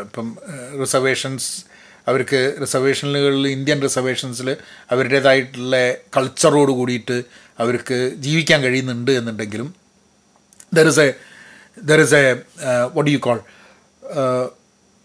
[0.00, 0.36] ഇപ്പം
[0.80, 1.64] റിസർവേഷൻസ്
[2.08, 4.56] അവർക്ക് റിസർവേഷനുകളിൽ ഇന്ത്യൻ റിസർവേഷൻസിൽ
[4.90, 7.22] അവരുടേതായിട്ടുള്ള കൾച്ചറോട് കൂടിയിട്ട്
[7.58, 9.74] അവർക്ക് ജീവിക്കാൻ കഴിയുന്നുണ്ട് എന്നുണ്ടെങ്കിലും
[10.74, 11.14] there is a
[11.82, 12.32] there is a
[12.94, 13.40] what you call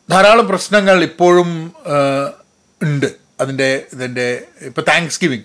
[0.10, 1.50] ധാരാളം പ്രശ്നങ്ങൾ ഇപ്പോഴും
[2.84, 3.27] ഉണ്ട്.
[3.40, 5.44] അതിന്റെ ഇതിന്റെ ഇപ്പോൾ താങ്ക്സ് ഗിവിങ്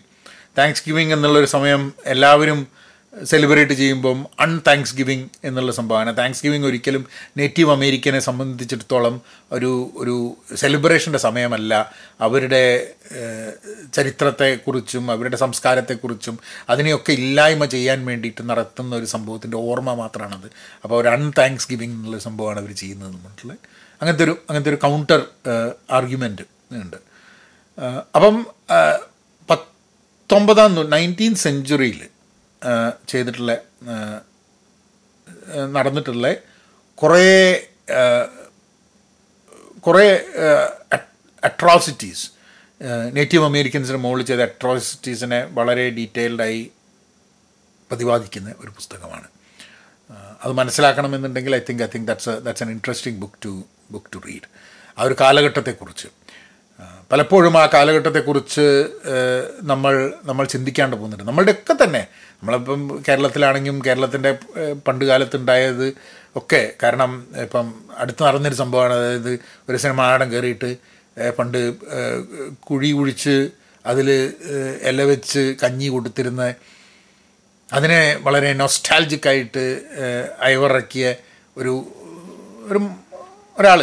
[0.58, 2.82] താങ്ക്സ് ഗിവിങ് എന്നുള്ളൊരു സമയം എല്ലാവരും
[3.24, 6.16] സെലിബ്രേറ്റ് ചെയ്യുമ്പം അൺ താങ്ക്സ് ഗിവിങ് എന്നുള്ള സംഭവമാണ്.
[6.16, 9.20] താങ്ക്സ് ഗിവിങ് ഒരിക്കലും നേറ്റീവ് അമേരിക്കനെ സംബന്ധിച്ചിടത്തോളം
[9.52, 11.92] ഒരു ഒരു സെലിബ്രേഷന്റെ സമയമല്ല.
[12.20, 12.92] അവരുടെ
[13.94, 16.38] ചരിത്രത്തെക്കുറിച്ചും അവരുടെ സംസ്കാരത്തെക്കുറിച്ചും
[16.68, 20.48] അതിനെയൊക്കെ ഇല്ലായ്മ ചെയ്യാൻ വേണ്ടിയിട്ട് നടത്തുന്ന ഒരു സംഭവത്തിന്റെ ഓർമ്മ മാത്രമാണത്
[20.84, 23.58] അപ്പോൾ ഒരു അൺ താങ്ക്സ് ഗിവിങ് എന്നുള്ള സംഭവമാണ് അവർ ചെയ്യുന്നത് പറഞ്ഞിട്ടുള്ളത്
[24.02, 25.22] അങ്ങനത്തെ ഒരു അങ്ങനത്തെ ഒരു കൗണ്ടർ
[25.90, 27.11] ആർഗ്യുമെന്റ് ഉണ്ട്.
[28.14, 28.46] അപ്പം
[29.50, 32.08] പത്തൊമ്പതാം നയന്റീൻ സെഞ്ചുറിയിൽ
[33.08, 33.60] ചെയ്തിട്ടുള്ള
[35.72, 36.34] നടന്നിട്ടുള്ള
[36.94, 37.68] കുറേ
[39.78, 40.06] കുറേ
[41.44, 42.30] അട്രോസിറ്റീസ്
[43.12, 46.70] നേറ്റീവ് അമേരിക്കൻസിന് മുകളിൽ ചെയ്ത അട്രോസിറ്റീസിനെ വളരെ ഡീറ്റെയിൽഡായി
[47.90, 49.28] പ്രതിപാദിക്കുന്ന ഒരു പുസ്തകമാണ്.
[50.44, 54.48] അത് മനസ്സിലാക്കണമെന്നുണ്ടെങ്കിൽ I think I think that's that's an interesting book to book to read
[54.98, 56.08] ആ ഒരു കാലഘട്ടത്തെക്കുറിച്ച്.
[57.12, 58.66] പലപ്പോഴും ആ കാലഘട്ടത്തെക്കുറിച്ച്
[59.62, 61.24] നമ്മൾ നമ്മൾ ചിന്തിക്കാണ്ട് പോകുന്നുണ്ട്.
[61.24, 62.06] നമ്മളുടെയൊക്കെ തന്നെ
[62.38, 64.38] നമ്മളിപ്പം കേരളത്തിലാണെങ്കിലും കേരളത്തിന്റെ
[64.88, 65.04] പണ്ട്
[66.36, 67.66] ഒക്കെ കാരണം ഇപ്പം
[67.98, 68.94] അടുത്ത് നടന്നൊരു സംഭവമാണ്.
[68.94, 69.32] അതായത്
[69.68, 70.70] ഒരു സിനിമ ആടം കയറിയിട്ട്
[71.38, 71.58] പണ്ട്
[72.60, 73.36] കുഴി കുഴിച്ച്
[73.86, 74.08] അതിൽ
[74.82, 76.54] ഇല വെച്ച് കഞ്ഞി കൊടുത്തിരുന്ന
[77.72, 79.64] അതിനെ വളരെ നൊസ്റ്റാൾജിക്കായിട്ട്
[80.40, 81.14] അയവിറക്കിയ
[81.56, 81.74] ഒരു
[82.68, 82.80] ഒരു
[83.58, 83.80] ഒരാൾ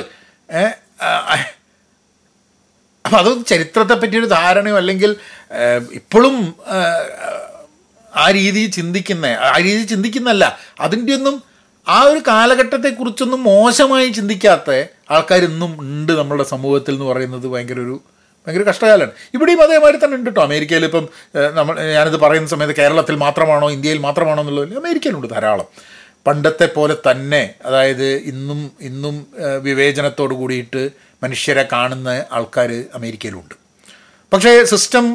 [3.05, 5.15] അപ്പം അത് ചരിത്രത്തെ പറ്റിയൊരു ധാരണയോ അല്ലെങ്കിൽ
[5.99, 6.35] ഇപ്പോഴും
[8.13, 10.59] ആ രീതിയിൽ ചിന്തിക്കുന്ന ആ രീതിയിൽ ചിന്തിക്കുന്നല്ല.
[10.79, 11.35] അതിന്റെ ഒന്നും
[11.87, 14.69] ആ ഒരു കാലഘട്ടത്തെക്കുറിച്ചൊന്നും മോശമായി ചിന്തിക്കാത്ത
[15.11, 17.95] ആൾക്കാർ ഇന്നും ഉണ്ട് നമ്മുടെ സമൂഹത്തിൽ എന്ന് പറയുന്നത് ഭയങ്കര ഒരു
[18.47, 19.11] ഭയങ്കര കഷ്ടകാലമാണ്.
[19.33, 21.07] ഇവിടെയും അതേമാതിരി തന്നെ ഉണ്ട് കേട്ടോ അമേരിക്കയിൽ ഇപ്പം
[21.53, 25.67] നമ്മൾ ഞാനിത് പറയുന്ന സമയത്ത് കേരളത്തിൽ മാത്രമാണോ ഇന്ത്യയിൽ മാത്രമാണോ എന്നുള്ളതിൽ അമേരിക്കയിലുണ്ട് ധാരാളം.
[26.27, 29.27] പണ്ടത്തെ പോലെ തന്നെ അതായത് ഇന്നും ഇന്നും
[29.61, 30.81] വിവേചനത്തോട് കൂടിയിട്ട്
[31.23, 33.55] മനുഷ്യരെ കാണുന്ന ആൾക്കാർ അമേരിക്കയിലുണ്ട്.
[34.33, 35.05] പക്ഷേ system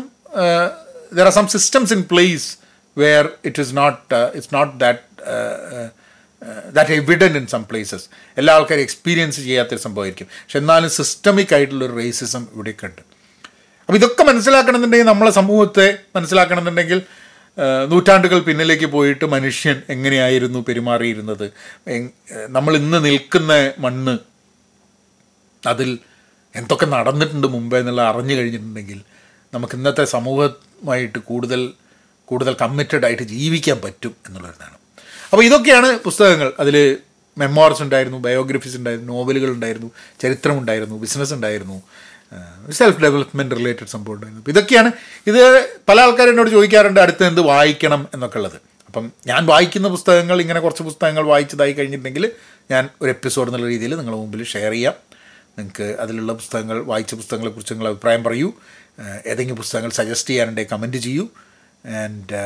[1.16, 2.48] there are some systems in place
[2.98, 5.02] where it is not it's not that
[6.76, 8.06] that evident in some places
[8.40, 10.28] എല്ലാ ആൾക്കാരും എക്സ്പീരിയൻസ് ചെയ്യാത്തൊരു സംഭവമായിരിക്കും.
[10.44, 13.02] പക്ഷെ എന്നാലും സിസ്റ്റമിക് ആയിട്ടുള്ളൊരു റേസിസം ഇവിടെയൊക്കെ ഉണ്ട്.
[13.86, 17.00] അപ്പോൾ ഇതൊക്കെ മനസ്സിലാക്കണമെന്നുണ്ടെങ്കിൽ നമ്മളെ സമൂഹത്തെ മനസ്സിലാക്കണമെന്നുണ്ടെങ്കിൽ
[17.90, 21.44] നൂറ്റാണ്ടുകൾ പിന്നിലേക്ക് പോയിട്ട് മനുഷ്യൻ എങ്ങനെയായിരുന്നു പെരുമാറിയിരുന്നത്?
[22.56, 24.14] നമ്മൾ ഇന്ന് നിൽക്കുന്ന മണ്ണ്
[25.66, 25.98] അതിൽ
[26.54, 29.00] എന്തൊക്കെ നടന്നിട്ടുണ്ട് മുമ്പേ എന്നുള്ള അറിഞ്ഞു കഴിഞ്ഞിട്ടുണ്ടെങ്കിൽ
[29.54, 31.72] നമുക്ക് ഇന്നത്തെ സമൂഹമായിട്ട് കൂടുതൽ
[32.24, 34.76] കൂടുതൽ കമ്മിറ്റഡ് ആയിട്ട് ജീവിക്കാൻ പറ്റും എന്നുള്ളതാണ്
[35.32, 36.52] അപ്പോൾ ഇതൊക്കെയാണ് പുസ്തകങ്ങൾ.
[36.60, 36.76] അതിൽ
[37.38, 39.88] മെമ്മോർസ് ഉണ്ടായിരുന്നു ബയോഗ്രഫീസ് ഉണ്ടായിരുന്നു നോവലുകൾ ഉണ്ടായിരുന്നു
[40.22, 41.82] ചരിത്രം ഉണ്ടായിരുന്നു ബിസിനസ് ഉണ്ടായിരുന്നു
[42.70, 44.44] സെൽഫ് ഡെവലപ്മെന്റ് റിലേറ്റഡ് സംഭവം ഉണ്ടായിരുന്നു.
[44.48, 44.92] ഇതൊക്കെയാണ്
[45.26, 45.40] ഇത്
[45.88, 48.56] പല ആൾക്കാരും എന്നോട് ചോദിക്കാറുണ്ട് അടുത്ത് എന്ത് വായിക്കണം എന്നൊക്കെ ഉള്ളത്.
[48.86, 52.30] അപ്പം ഞാൻ വായിക്കുന്ന പുസ്തകങ്ങൾ ഇങ്ങനെ കുറച്ച് പുസ്തകങ്ങൾ വായിച്ചതായി കഴിഞ്ഞിട്ടുണ്ടെങ്കിൽ
[52.70, 54.94] ഞാൻ ഒരു എപ്പിസോഡ് എന്നുള്ള രീതിയിൽ നിങ്ങളുടെ മുമ്പിൽ ഷെയർ ചെയ്യാം.
[55.58, 58.52] നിങ്ങൾക്ക് അതിലുള്ള പുസ്തകങ്ങൾ വായിച്ച പുസ്തകങ്ങളെക്കുറിച്ച് നിങ്ങൾ അഭിപ്രായം പറയൂ.
[59.26, 61.28] ഏതെങ്കിലും പുസ്തകങ്ങൾ സജസ്റ്റ് ചെയ്യാനുണ്ടെങ്കിൽ കമന്റ് ചെയ്യൂ.
[61.86, 62.40] ആൻഡ്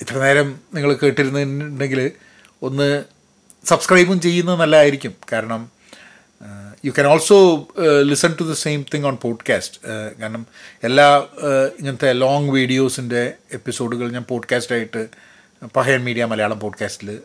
[0.00, 2.10] ഇത്ര നേരം നിങ്ങൾ കേട്ടിരുന്നുണ്ടെങ്കിൽ
[2.62, 3.04] ഒന്ന്
[3.64, 5.14] സബ്സ്ക്രൈബും ചെയ്യുന്നത് നല്ലതായിരിക്കും.
[5.32, 5.70] കാരണം
[6.84, 7.68] you can also
[8.02, 9.80] listen to the same thing on podcast
[10.20, 10.46] കാരണം
[10.84, 11.26] എല്ലാ
[11.78, 15.08] ഇങ്ങനത്തെ ലോങ് വീഡിയോസിന്റെ എപ്പിസോഡുകൾ ഞാൻ പോഡ്കാസ്റ്റായിട്ട്
[15.76, 17.18] പഹയൻ മീഡിയ മലയാളം പോഡ്കാസ്റ്റിൽ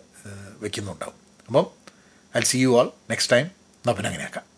[0.59, 1.17] വെക്കുന്നുണ്ടാവും.
[1.47, 1.65] അപ്പം
[2.37, 3.47] I see you all next time
[3.87, 4.56] പിന്നെ അങ്ങനെയാക്കാം